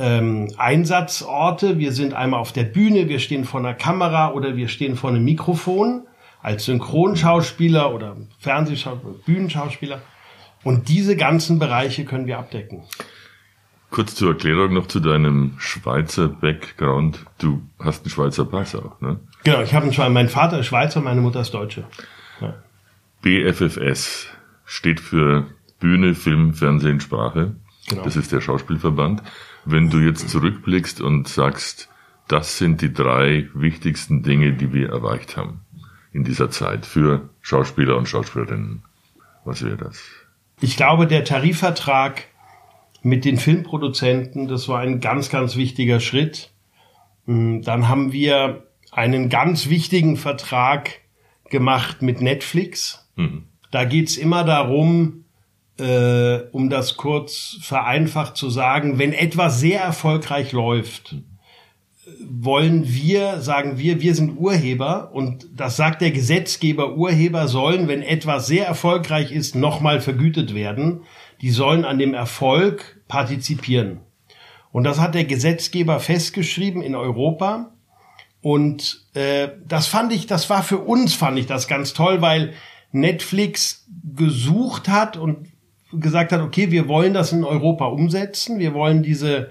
[0.00, 1.78] ähm, Einsatzorte.
[1.78, 5.10] Wir sind einmal auf der Bühne, wir stehen vor einer Kamera oder wir stehen vor
[5.10, 6.06] einem Mikrofon
[6.42, 10.02] als Synchronschauspieler oder Fernsehschauspieler, Bühnenschauspieler.
[10.64, 12.82] Und diese ganzen Bereiche können wir abdecken.
[13.90, 17.24] Kurz zur Erklärung noch zu deinem Schweizer Background.
[17.38, 19.18] Du hast einen Schweizer Pass auch, ne?
[19.42, 20.10] Genau, ich habe einen Schweizer.
[20.10, 21.84] Mein Vater ist Schweizer, meine Mutter ist Deutsche.
[22.40, 22.54] Ja.
[23.22, 24.28] BFFS
[24.64, 25.46] steht für
[25.80, 27.56] Bühne, Film, Fernsehen, Sprache.
[27.90, 28.04] Genau.
[28.04, 29.22] Das ist der Schauspielverband.
[29.64, 31.88] Wenn du jetzt zurückblickst und sagst,
[32.28, 35.60] das sind die drei wichtigsten Dinge, die wir erreicht haben
[36.12, 38.82] in dieser Zeit für Schauspieler und Schauspielerinnen,
[39.44, 40.02] was wäre das?
[40.60, 42.26] Ich glaube, der Tarifvertrag
[43.02, 46.52] mit den Filmproduzenten, das war ein ganz, ganz wichtiger Schritt.
[47.26, 51.00] Hm, dann haben wir einen ganz wichtigen Vertrag
[51.48, 53.08] gemacht mit Netflix.
[53.16, 53.44] Mhm.
[53.70, 55.24] Da geht's immer darum,
[55.80, 61.16] äh, um das kurz vereinfacht zu sagen, wenn etwas sehr erfolgreich läuft,
[62.28, 68.02] wollen wir, sagen wir, wir sind Urheber und das sagt der Gesetzgeber, Urheber sollen, wenn
[68.02, 71.02] etwas sehr erfolgreich ist, nochmal vergütet werden.
[71.40, 74.00] Die sollen an dem Erfolg partizipieren.
[74.72, 77.72] Und das hat der Gesetzgeber festgeschrieben in Europa.
[78.40, 82.54] Und äh, das fand ich, das war für uns, fand ich das ganz toll, weil
[82.92, 85.48] Netflix gesucht hat und
[85.92, 89.50] gesagt hat, okay, wir wollen das in Europa umsetzen, wir wollen diese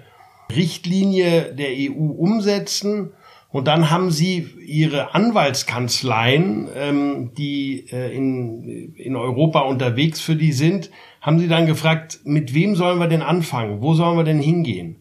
[0.53, 3.11] Richtlinie der EU umsetzen.
[3.51, 10.51] Und dann haben sie ihre Anwaltskanzleien, ähm, die äh, in, in Europa unterwegs für die
[10.51, 13.81] sind, haben sie dann gefragt, mit wem sollen wir denn anfangen?
[13.81, 14.97] Wo sollen wir denn hingehen?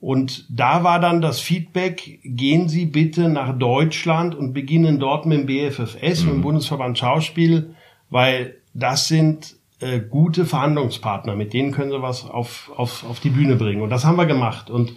[0.00, 5.40] Und da war dann das Feedback, gehen Sie bitte nach Deutschland und beginnen dort mit
[5.40, 6.26] dem BFFS, mhm.
[6.26, 6.42] mit dem mhm.
[6.42, 7.74] Bundesverband Schauspiel,
[8.08, 13.30] weil das sind äh, gute Verhandlungspartner, mit denen können Sie was auf, auf, auf die
[13.30, 13.82] Bühne bringen.
[13.82, 14.70] Und das haben wir gemacht.
[14.70, 14.94] Und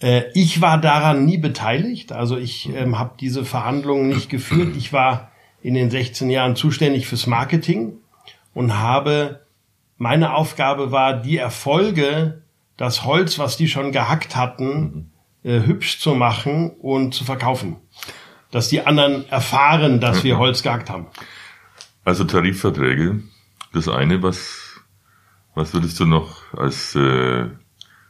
[0.00, 2.12] äh, ich war daran nie beteiligt.
[2.12, 4.76] Also ich ähm, habe diese Verhandlungen nicht geführt.
[4.76, 5.30] Ich war
[5.62, 7.94] in den 16 Jahren zuständig fürs Marketing
[8.54, 9.46] und habe,
[9.96, 12.42] meine Aufgabe war, die Erfolge,
[12.76, 15.12] das Holz, was die schon gehackt hatten,
[15.42, 17.76] äh, hübsch zu machen und zu verkaufen.
[18.50, 21.06] Dass die anderen erfahren, dass wir Holz gehackt haben.
[22.04, 23.22] Also Tarifverträge,
[23.72, 24.80] das eine, was,
[25.54, 27.46] was würdest du noch als äh,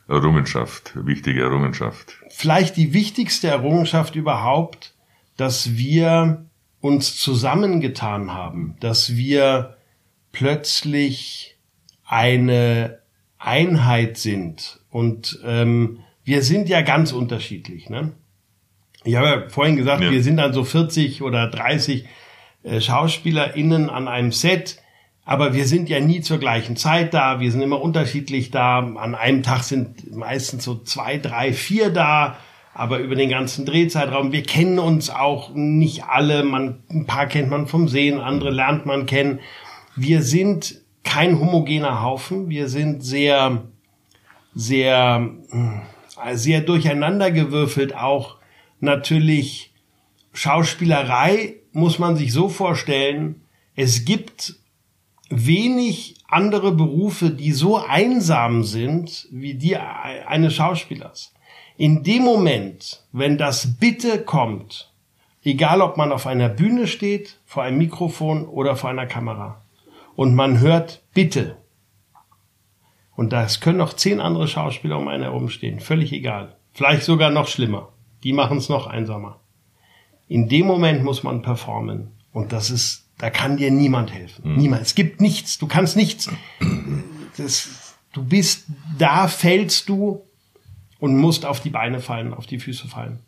[0.08, 2.18] Errungenschaft, wichtige Errungenschaft?
[2.30, 4.94] Vielleicht die wichtigste Errungenschaft überhaupt,
[5.36, 6.46] dass wir
[6.80, 9.76] uns zusammengetan haben, dass wir
[10.32, 11.56] plötzlich
[12.04, 13.00] eine
[13.38, 14.80] Einheit sind.
[14.90, 17.90] Und ähm, wir sind ja ganz unterschiedlich.
[17.90, 18.12] Ne?
[19.04, 20.10] Ich habe ja vorhin gesagt, ja.
[20.10, 22.06] wir sind dann so 40 oder 30
[22.62, 24.82] äh, SchauspielerInnen an einem Set.
[25.28, 27.40] Aber wir sind ja nie zur gleichen Zeit da.
[27.40, 28.78] Wir sind immer unterschiedlich da.
[28.78, 32.36] An einem Tag sind meistens so zwei, drei, vier da.
[32.72, 34.30] Aber über den ganzen Drehzeitraum.
[34.30, 36.44] Wir kennen uns auch nicht alle.
[36.44, 39.40] Man, ein paar kennt man vom Sehen, andere lernt man kennen.
[39.96, 42.48] Wir sind kein homogener Haufen.
[42.48, 43.64] Wir sind sehr,
[44.54, 45.28] sehr,
[46.24, 47.96] äh, sehr durcheinandergewürfelt.
[47.96, 48.36] Auch
[48.78, 49.72] natürlich
[50.32, 53.42] Schauspielerei muss man sich so vorstellen,
[53.74, 54.54] es gibt
[55.28, 61.32] wenig andere Berufe, die so einsam sind wie die eines Schauspielers.
[61.76, 64.92] In dem Moment, wenn das Bitte kommt,
[65.42, 69.62] egal ob man auf einer Bühne steht, vor einem Mikrofon oder vor einer Kamera,
[70.14, 71.56] und man hört Bitte,
[73.16, 76.56] und das können noch zehn andere Schauspieler um einen herumstehen, völlig egal.
[76.74, 77.88] Vielleicht sogar noch schlimmer.
[78.22, 79.40] Die machen es noch einsamer.
[80.28, 82.12] In dem Moment muss man performen.
[82.32, 84.52] Und das ist, da kann dir niemand helfen.
[84.52, 84.56] Mhm.
[84.56, 84.82] Niemand.
[84.82, 85.58] Es gibt nichts.
[85.58, 86.30] Du kannst nichts.
[87.36, 88.66] Das, du bist,
[88.98, 90.22] da fällst du
[90.98, 93.20] und musst auf die Beine fallen, auf die Füße fallen.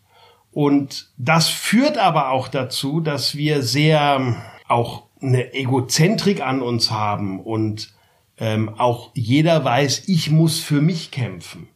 [0.51, 7.41] Und das führt aber auch dazu, dass wir sehr auch eine Egozentrik an uns haben
[7.41, 7.93] und
[8.39, 11.69] ähm, auch jeder weiß, ich muss für mich kämpfen.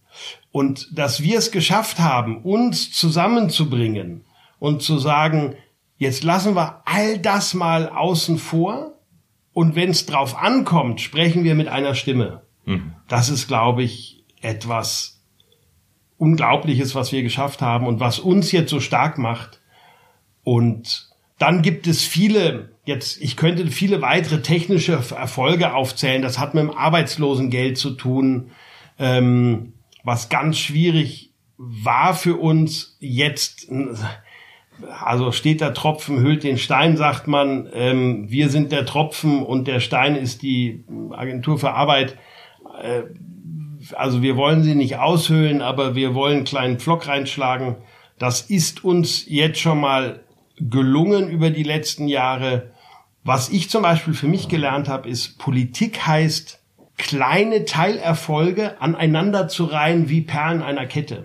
[0.53, 4.25] Und dass wir es geschafft haben, uns zusammenzubringen
[4.59, 5.57] und zu sagen,
[6.03, 8.99] jetzt lassen wir all das mal außen vor
[9.53, 12.43] und wenn es drauf ankommt, sprechen wir mit einer Stimme.
[12.65, 12.95] Mhm.
[13.09, 15.23] Das ist, glaube ich, etwas
[16.19, 19.61] Unglaubliches, was wir geschafft haben und was uns jetzt so stark macht.
[20.45, 26.21] Und dann gibt es viele Jetzt, ich könnte viele weitere technische Erfolge aufzählen.
[26.21, 28.51] Das hat mit dem Arbeitslosengeld zu tun,
[28.99, 32.97] ähm, was ganz schwierig war für uns.
[32.99, 33.69] Jetzt,
[35.05, 37.69] also steht der Tropfen, hüllt den Stein, sagt man.
[37.73, 42.17] Ähm, wir sind der Tropfen und der Stein ist die Agentur für Arbeit.
[42.83, 43.03] Äh,
[43.95, 47.77] also wir wollen sie nicht aushöhlen, aber wir wollen einen kleinen Pflock reinschlagen.
[48.19, 50.21] Das ist uns jetzt schon mal
[50.59, 52.71] gelungen über die letzten Jahre.
[53.25, 56.61] Was ich zum Beispiel für mich gelernt habe, ist, Politik heißt,
[56.99, 61.25] kleine Teilerfolge aneinander zu reihen wie Perlen einer Kette.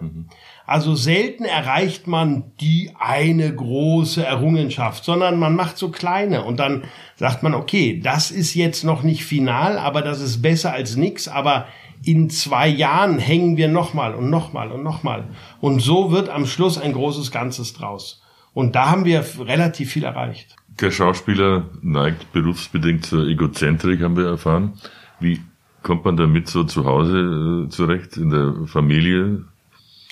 [0.67, 6.83] Also selten erreicht man die eine große Errungenschaft, sondern man macht so kleine und dann
[7.15, 11.29] sagt man, okay, das ist jetzt noch nicht final, aber das ist besser als nix,
[11.29, 11.67] aber
[12.03, 15.23] in zwei Jahren hängen wir nochmal und nochmal und nochmal.
[15.61, 18.21] Und so wird am Schluss ein großes Ganzes draus.
[18.53, 20.53] Und da haben wir relativ viel erreicht.
[20.81, 24.73] Der Schauspieler neigt berufsbedingt zur Egozentrik, haben wir erfahren.
[25.21, 25.39] Wie
[25.81, 29.45] kommt man damit so zu Hause äh, zurecht, in der Familie?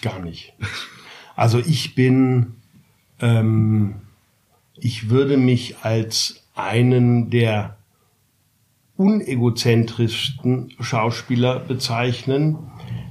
[0.02, 0.54] Gar nicht.
[1.36, 2.56] Also ich bin,
[3.20, 3.96] ähm,
[4.78, 7.78] ich würde mich als einen der
[8.98, 12.58] unegozentrischsten Schauspieler bezeichnen.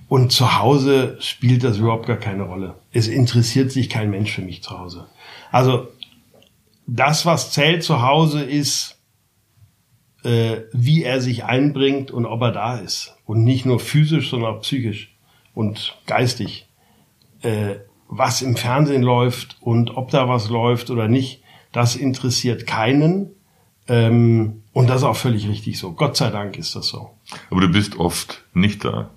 [0.09, 2.77] Und zu Hause spielt das überhaupt gar keine Rolle.
[2.93, 5.07] Es interessiert sich kein Mensch für mich zu Hause.
[5.51, 5.89] Also
[6.87, 8.99] das, was zählt zu Hause, ist,
[10.23, 13.17] äh, wie er sich einbringt und ob er da ist.
[13.25, 15.15] Und nicht nur physisch, sondern auch psychisch
[15.55, 16.67] und geistig.
[17.45, 17.77] Äh,
[18.09, 23.31] was im Fernsehen läuft und ob da was läuft oder nicht, das interessiert keinen.
[23.89, 25.93] Ähm, und das ist auch völlig richtig so.
[25.93, 27.11] Gott sei Dank ist das so.
[27.51, 29.11] Aber du bist oft nicht da.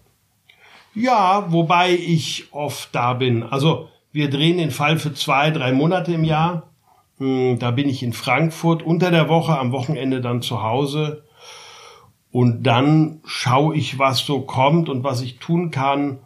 [0.93, 3.43] Ja, wobei ich oft da bin.
[3.43, 6.71] Also wir drehen den Fall für zwei, drei Monate im Jahr.
[7.19, 11.23] Hm, da bin ich in Frankfurt unter der Woche, am Wochenende dann zu Hause.
[12.31, 16.19] Und dann schaue ich, was so kommt und was ich tun kann.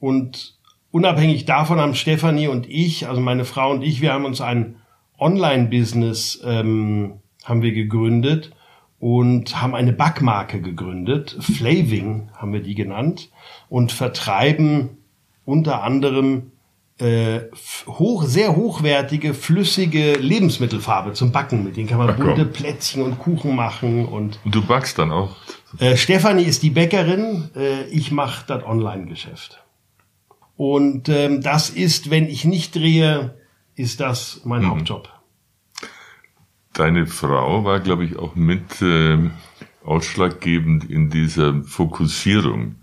[0.00, 0.57] Und
[0.90, 4.76] unabhängig davon haben Stefanie und ich, also meine Frau und ich, wir haben uns ein
[5.18, 8.52] Online-Business ähm, haben wir gegründet
[9.00, 11.36] und haben eine Backmarke gegründet.
[11.40, 13.30] Flaving haben wir die genannt
[13.68, 14.98] und vertreiben
[15.44, 16.52] unter anderem
[16.98, 17.40] äh,
[17.86, 21.64] hoch, sehr hochwertige, flüssige Lebensmittelfarbe zum Backen.
[21.64, 22.52] Mit denen kann man Ach, bunte komm.
[22.52, 24.06] Plätzchen und Kuchen machen.
[24.06, 25.36] Und, und du backst dann auch?
[25.78, 29.62] Äh, Stefanie ist die Bäckerin, äh, ich mache das Online-Geschäft.
[30.58, 33.38] Und ähm, das ist, wenn ich nicht drehe,
[33.76, 34.70] ist das mein mhm.
[34.70, 35.08] Hauptjob.
[36.72, 39.18] Deine Frau war, glaube ich, auch mit äh,
[39.84, 42.74] ausschlaggebend in dieser Fokussierung,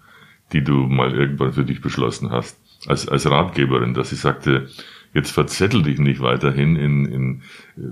[0.54, 2.58] die du mal irgendwann für dich beschlossen hast
[2.88, 4.70] als, als Ratgeberin, dass sie sagte,
[5.14, 7.42] jetzt verzettel dich nicht weiterhin in, in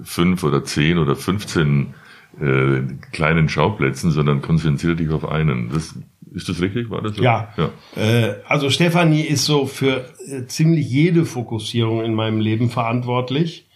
[0.06, 1.94] fünf oder zehn oder 15
[2.40, 5.72] äh, kleinen Schauplätzen, sondern konzentriere dich auf einen.
[5.74, 5.94] Das,
[6.34, 6.90] ist das richtig?
[6.90, 7.24] War das so?
[7.24, 7.54] Ja.
[7.58, 7.70] ja.
[7.96, 13.68] Äh, also Stefanie ist so für äh, ziemlich jede Fokussierung in meinem Leben verantwortlich.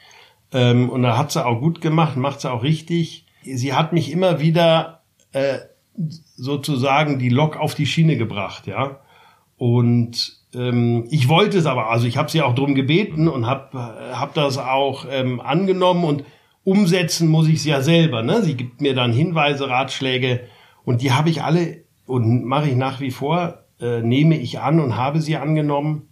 [0.51, 3.25] Ähm, und da hat sie auch gut gemacht, macht sie auch richtig.
[3.43, 5.59] Sie hat mich immer wieder äh,
[6.35, 8.99] sozusagen die Lok auf die Schiene gebracht, ja.
[9.57, 13.77] Und ähm, ich wollte es aber, also ich habe sie auch drum gebeten und habe
[14.13, 16.23] hab das auch ähm, angenommen und
[16.63, 18.23] umsetzen muss ich es ja selber.
[18.23, 18.43] Ne?
[18.43, 20.41] Sie gibt mir dann Hinweise, Ratschläge
[20.85, 24.79] und die habe ich alle und mache ich nach wie vor, äh, nehme ich an
[24.79, 26.09] und habe sie angenommen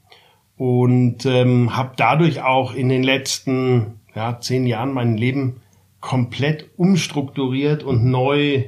[0.58, 5.62] und ähm, habe dadurch auch in den letzten ja, zehn Jahren mein Leben
[6.00, 8.66] komplett umstrukturiert und neu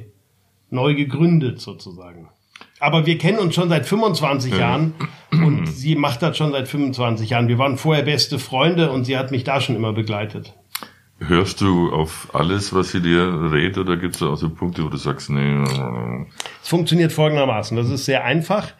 [0.70, 2.28] neu gegründet sozusagen.
[2.80, 4.94] Aber wir kennen uns schon seit 25 Jahren
[5.30, 7.48] und sie macht das schon seit 25 Jahren.
[7.48, 10.54] Wir waren vorher beste Freunde und sie hat mich da schon immer begleitet.
[11.20, 14.88] Hörst du auf alles, was sie dir rät, oder gibt es auch so Punkte, wo
[14.88, 16.26] du sagst, nee, äh,
[16.62, 17.76] Es funktioniert folgendermaßen.
[17.76, 18.72] Das ist sehr einfach.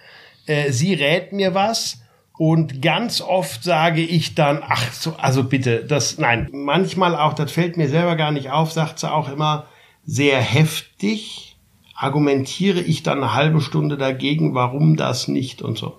[0.47, 2.01] Äh, sie rät mir was
[2.39, 7.51] und ganz oft sage ich dann, ach so, also bitte, das, nein, manchmal auch, das
[7.51, 9.67] fällt mir selber gar nicht auf, sagt sie auch immer
[10.07, 11.57] sehr heftig,
[11.97, 15.99] argumentiere ich dann eine halbe Stunde dagegen, warum das nicht und so.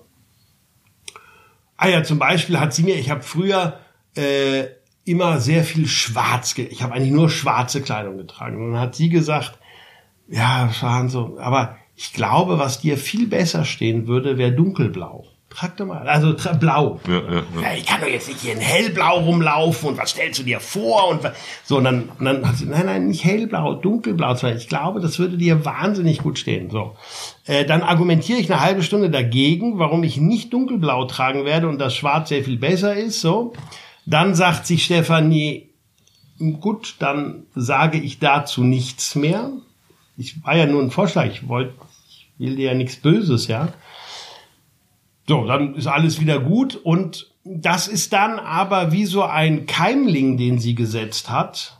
[1.76, 3.78] Ah ja, zum Beispiel hat sie mir, ich habe früher
[4.16, 4.64] äh,
[5.04, 8.64] immer sehr viel schwarz, ich habe eigentlich nur schwarze Kleidung getragen.
[8.64, 9.58] Und dann hat sie gesagt,
[10.28, 15.26] ja, Schahan, so, aber ich glaube, was dir viel besser stehen würde, wäre dunkelblau.
[15.50, 17.00] Trag doch mal, also tra blau.
[17.08, 17.74] ja, ja, ja.
[17.76, 21.08] Ich kann doch jetzt nicht hier in hellblau rumlaufen und was stellst du dir vor
[21.08, 21.22] und
[21.64, 24.36] so und dann, und dann hat sie, nein, nein, nicht hellblau, dunkelblau.
[24.54, 26.70] Ich glaube, das würde dir wahnsinnig gut stehen.
[26.70, 26.94] So,
[27.46, 31.80] äh, dann argumentiere ich eine halbe Stunde dagegen, warum ich nicht dunkelblau tragen werde und
[31.80, 33.20] das Schwarz sehr viel besser ist.
[33.20, 33.52] So,
[34.06, 35.70] dann sagt sich Stefanie,
[36.60, 39.50] gut, dann sage ich dazu nichts mehr.
[40.16, 41.26] Ich war ja nur ein Vorschlag.
[41.26, 41.74] Ich wollte,
[42.08, 43.72] ich will dir ja nichts Böses, ja.
[45.28, 50.36] So, dann ist alles wieder gut und das ist dann aber wie so ein Keimling,
[50.36, 51.78] den sie gesetzt hat.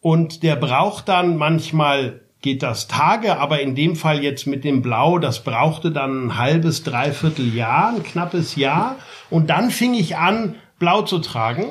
[0.00, 4.80] Und der braucht dann manchmal geht das Tage, aber in dem Fall jetzt mit dem
[4.80, 8.96] Blau, das brauchte dann ein halbes, dreiviertel Jahr, ein knappes Jahr.
[9.30, 11.66] Und dann fing ich an, Blau zu tragen.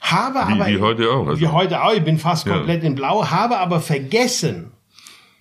[0.00, 1.26] Habe Wie, aber wie heute auch.
[1.28, 2.54] Also, wie heute auch, ich bin fast Ja.
[2.54, 4.72] komplett in Blau, habe aber vergessen,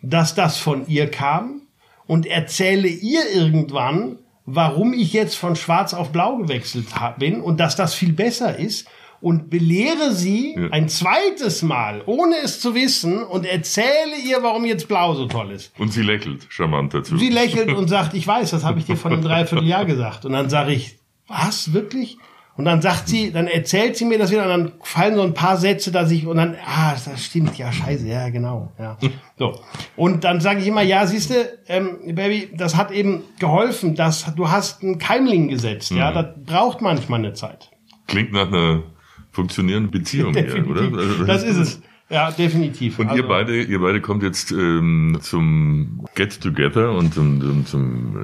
[0.03, 1.61] dass das von ihr kam
[2.07, 6.87] und erzähle ihr irgendwann, warum ich jetzt von Schwarz auf Blau gewechselt
[7.17, 8.87] bin und dass das viel besser ist
[9.19, 10.69] und belehre sie Ja.
[10.71, 15.51] ein zweites Mal, ohne es zu wissen und erzähle ihr, warum jetzt Blau so toll
[15.51, 15.71] ist.
[15.79, 17.17] Und sie lächelt charmant dazu.
[17.17, 20.25] Sie lächelt und sagt, ich weiß, das habe ich dir vor einem Dreivierteljahr gesagt.
[20.25, 20.97] Und dann sage ich,
[21.27, 22.17] was, wirklich?
[22.57, 25.33] Und dann sagt sie, dann erzählt sie mir das wieder und dann fallen so ein
[25.33, 28.97] paar Sätze, dass ich, und dann, ah, das stimmt, ja, scheiße, ja, genau, ja.
[29.39, 29.59] So.
[29.95, 34.49] Und dann sage ich immer, ja, siehste, ähm, Baby, das hat eben geholfen, dass du
[34.51, 37.71] hast einen Keimling gesetzt, ja, das braucht manchmal eine Zeit.
[38.07, 38.83] Klingt nach einer
[39.31, 40.81] funktionierenden Beziehung hier, oder?
[40.97, 41.81] Also- Das ist es.
[42.09, 42.99] Ja, definitiv.
[42.99, 47.65] Und Also- ihr beide, ihr beide kommt jetzt ähm, zum Get Together und zum, zum,
[47.65, 48.17] zum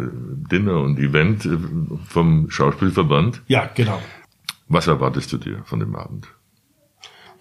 [0.44, 1.58] äh, Dinner und Event äh,
[2.06, 3.44] vom Schauspielverband.
[3.48, 3.98] Ja, genau.
[4.68, 6.28] Was erwartest du dir von dem Abend?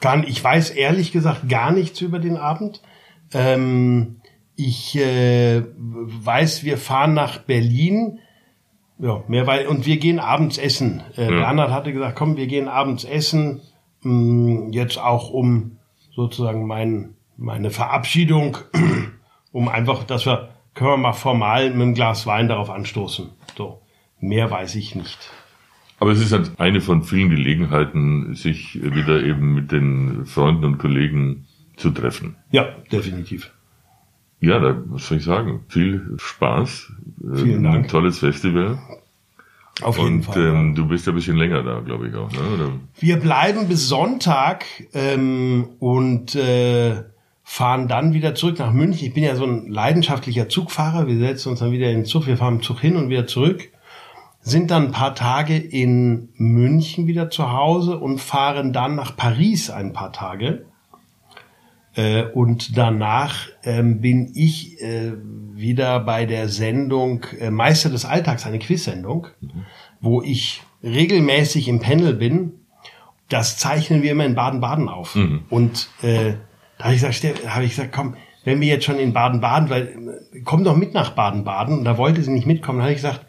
[0.01, 2.83] Gar, ich weiß ehrlich gesagt gar nichts über den Abend.
[3.33, 4.21] Ähm,
[4.55, 8.21] ich äh, weiß, wir fahren nach Berlin.
[8.99, 11.03] Ja, mehr weil und wir gehen abends essen.
[11.17, 11.41] Äh, Ja.
[11.41, 13.61] Bernhard hatte gesagt, komm, wir gehen abends essen.
[14.03, 15.79] Mh, jetzt auch um
[16.15, 18.57] sozusagen mein, meine Verabschiedung,
[19.53, 23.31] um einfach, dass wir können wir mal formal mit einem Glas Wein darauf anstoßen.
[23.57, 23.81] So,
[24.21, 25.19] mehr weiß ich nicht.
[25.99, 30.79] Aber es ist halt eine von vielen Gelegenheiten, sich wieder eben mit den Freunden und
[30.79, 32.37] Kollegen zu treffen.
[32.51, 33.51] Ja, definitiv.
[34.41, 35.61] Ja, da was soll ich sagen?
[35.69, 36.93] Viel Spaß,
[37.33, 37.77] äh, Vielen Dank.
[37.77, 38.79] ein tolles Festival.
[39.83, 40.43] Auf jeden Und Fall.
[40.43, 40.53] ja.
[40.53, 42.31] ähm, du bist ja ein bisschen länger da, glaube ich auch.
[42.31, 42.39] Ne?
[42.55, 42.73] Oder?
[42.99, 47.03] Wir bleiben bis Sonntag ähm, und äh,
[47.43, 49.07] fahren dann wieder zurück nach München.
[49.07, 51.07] Ich bin ja so ein leidenschaftlicher Zugfahrer.
[51.07, 52.27] Wir setzen uns dann wieder in den Zug.
[52.27, 53.69] Wir fahren im Zug hin und wieder zurück.
[54.49, 59.71] Sind dann ein paar Tage in München wieder zu Hause und fahren dann nach Paris
[59.71, 60.67] ein paar Tage.
[61.97, 65.15] Äh, und danach ähm, bin ich äh,
[65.53, 69.27] wieder bei der Sendung äh, Meister des Alltags, eine Quiz-Sendung,
[70.01, 72.53] wo ich regelmäßig im Panel bin.
[73.29, 75.17] Das zeichnen wir immer in Baden-Baden auf.
[75.51, 76.35] Und äh,
[76.79, 79.89] da habe ich gesagt, habe ich gesagt, komm, wenn wir jetzt schon in Baden-Baden, weil
[80.33, 81.79] äh, komm doch mit nach Baden-Baden.
[81.79, 82.79] Und da wollte sie nicht mitkommen.
[82.79, 83.27] Da habe ich gesagt,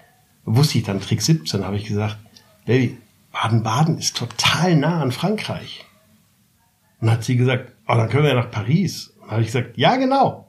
[0.56, 2.18] wusste ich dann Trick 17, habe ich gesagt,
[2.66, 2.98] Baby,
[3.32, 5.86] Baden-Baden ist total nah an Frankreich.
[7.00, 9.08] Und dann hat sie gesagt, oh, dann können wir nach Paris.
[9.18, 10.48] Und dann habe ich gesagt, ja, genau.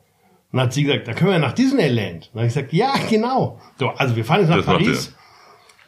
[0.50, 2.26] Und dann hat sie gesagt, dann können wir nach Disneyland.
[2.28, 3.60] Und dann habe ich gesagt, ja, genau.
[3.78, 5.14] So, also wir fahren jetzt nach Das Paris.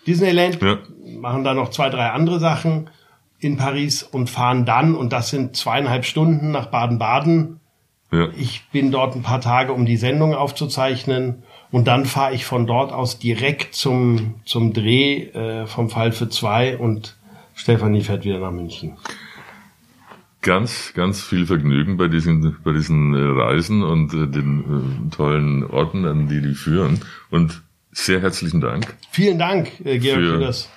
[0.07, 0.79] Disneyland, Ja.
[1.19, 2.91] machen da noch zwei, drei andere Sachen
[3.39, 7.61] in Paris und fahren dann, und das sind zweieinhalb Stunden nach Baden-Baden.
[8.13, 8.29] Ja.
[8.37, 11.45] Ich bin dort ein paar Tage, um die Sendung aufzuzeichnen.
[11.73, 16.29] Und dann fahre ich von dort aus direkt zum, zum Dreh äh, vom Fall für
[16.29, 17.17] zwei und
[17.55, 18.97] Stefanie fährt wieder nach München.
[20.43, 25.65] Ganz, ganz viel Vergnügen bei diesen, bei diesen äh, Reisen und äh, den äh, tollen
[25.67, 27.01] Orten, an die die führen.
[27.31, 27.63] Und
[27.93, 28.97] sehr herzlichen Dank.
[29.11, 30.71] Vielen Dank, äh, Georg, Für für, das,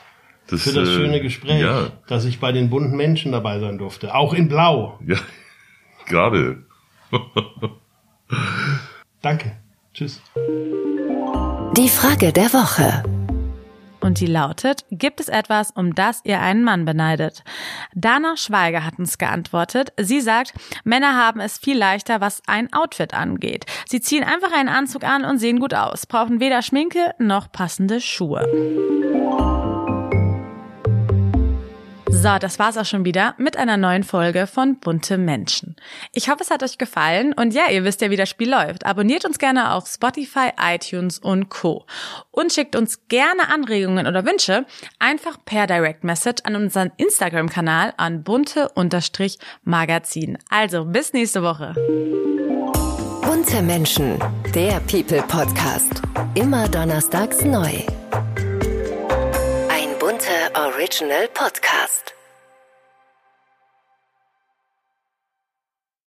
[0.48, 4.14] Das, für das schöne Gespräch, Ja, dass ich bei den bunten Menschen dabei sein durfte.
[4.14, 5.00] Auch in Blau.
[5.08, 5.18] ja,
[6.08, 6.66] gerade.
[9.22, 9.62] Danke.
[9.94, 10.22] Tschüss.
[11.78, 13.04] Die Frage der Woche.
[14.02, 17.44] Und die lautet, gibt es etwas, um das ihr einen Mann beneidet?
[17.94, 19.94] Dana Schweiger hat uns geantwortet.
[19.98, 23.66] Sie sagt, Männer haben es viel leichter, was ein Outfit angeht.
[23.88, 28.02] Sie ziehen einfach einen Anzug an und sehen gut aus, brauchen weder Schminke noch passende
[28.02, 28.46] Schuhe.
[32.24, 35.76] So, das war's auch schon wieder mit einer neuen Folge von Bunte Menschen.
[36.13, 38.86] Ich hoffe, es hat euch gefallen und ja, ihr wisst ja, wie das Spiel läuft.
[38.86, 41.86] Abonniert uns gerne auf Spotify, iTunes und Co.
[42.32, 44.65] Und schickt uns gerne Anregungen oder Wünsche
[44.99, 50.38] einfach per Direct Message an unseren Instagram-Kanal an bunte-magazin.
[50.49, 51.74] Also, bis nächste Woche.
[53.21, 54.17] Bunte Menschen,
[54.55, 56.01] der People Podcast.
[56.36, 57.84] Immer donnerstags neu.
[60.55, 62.03] Original Podcast.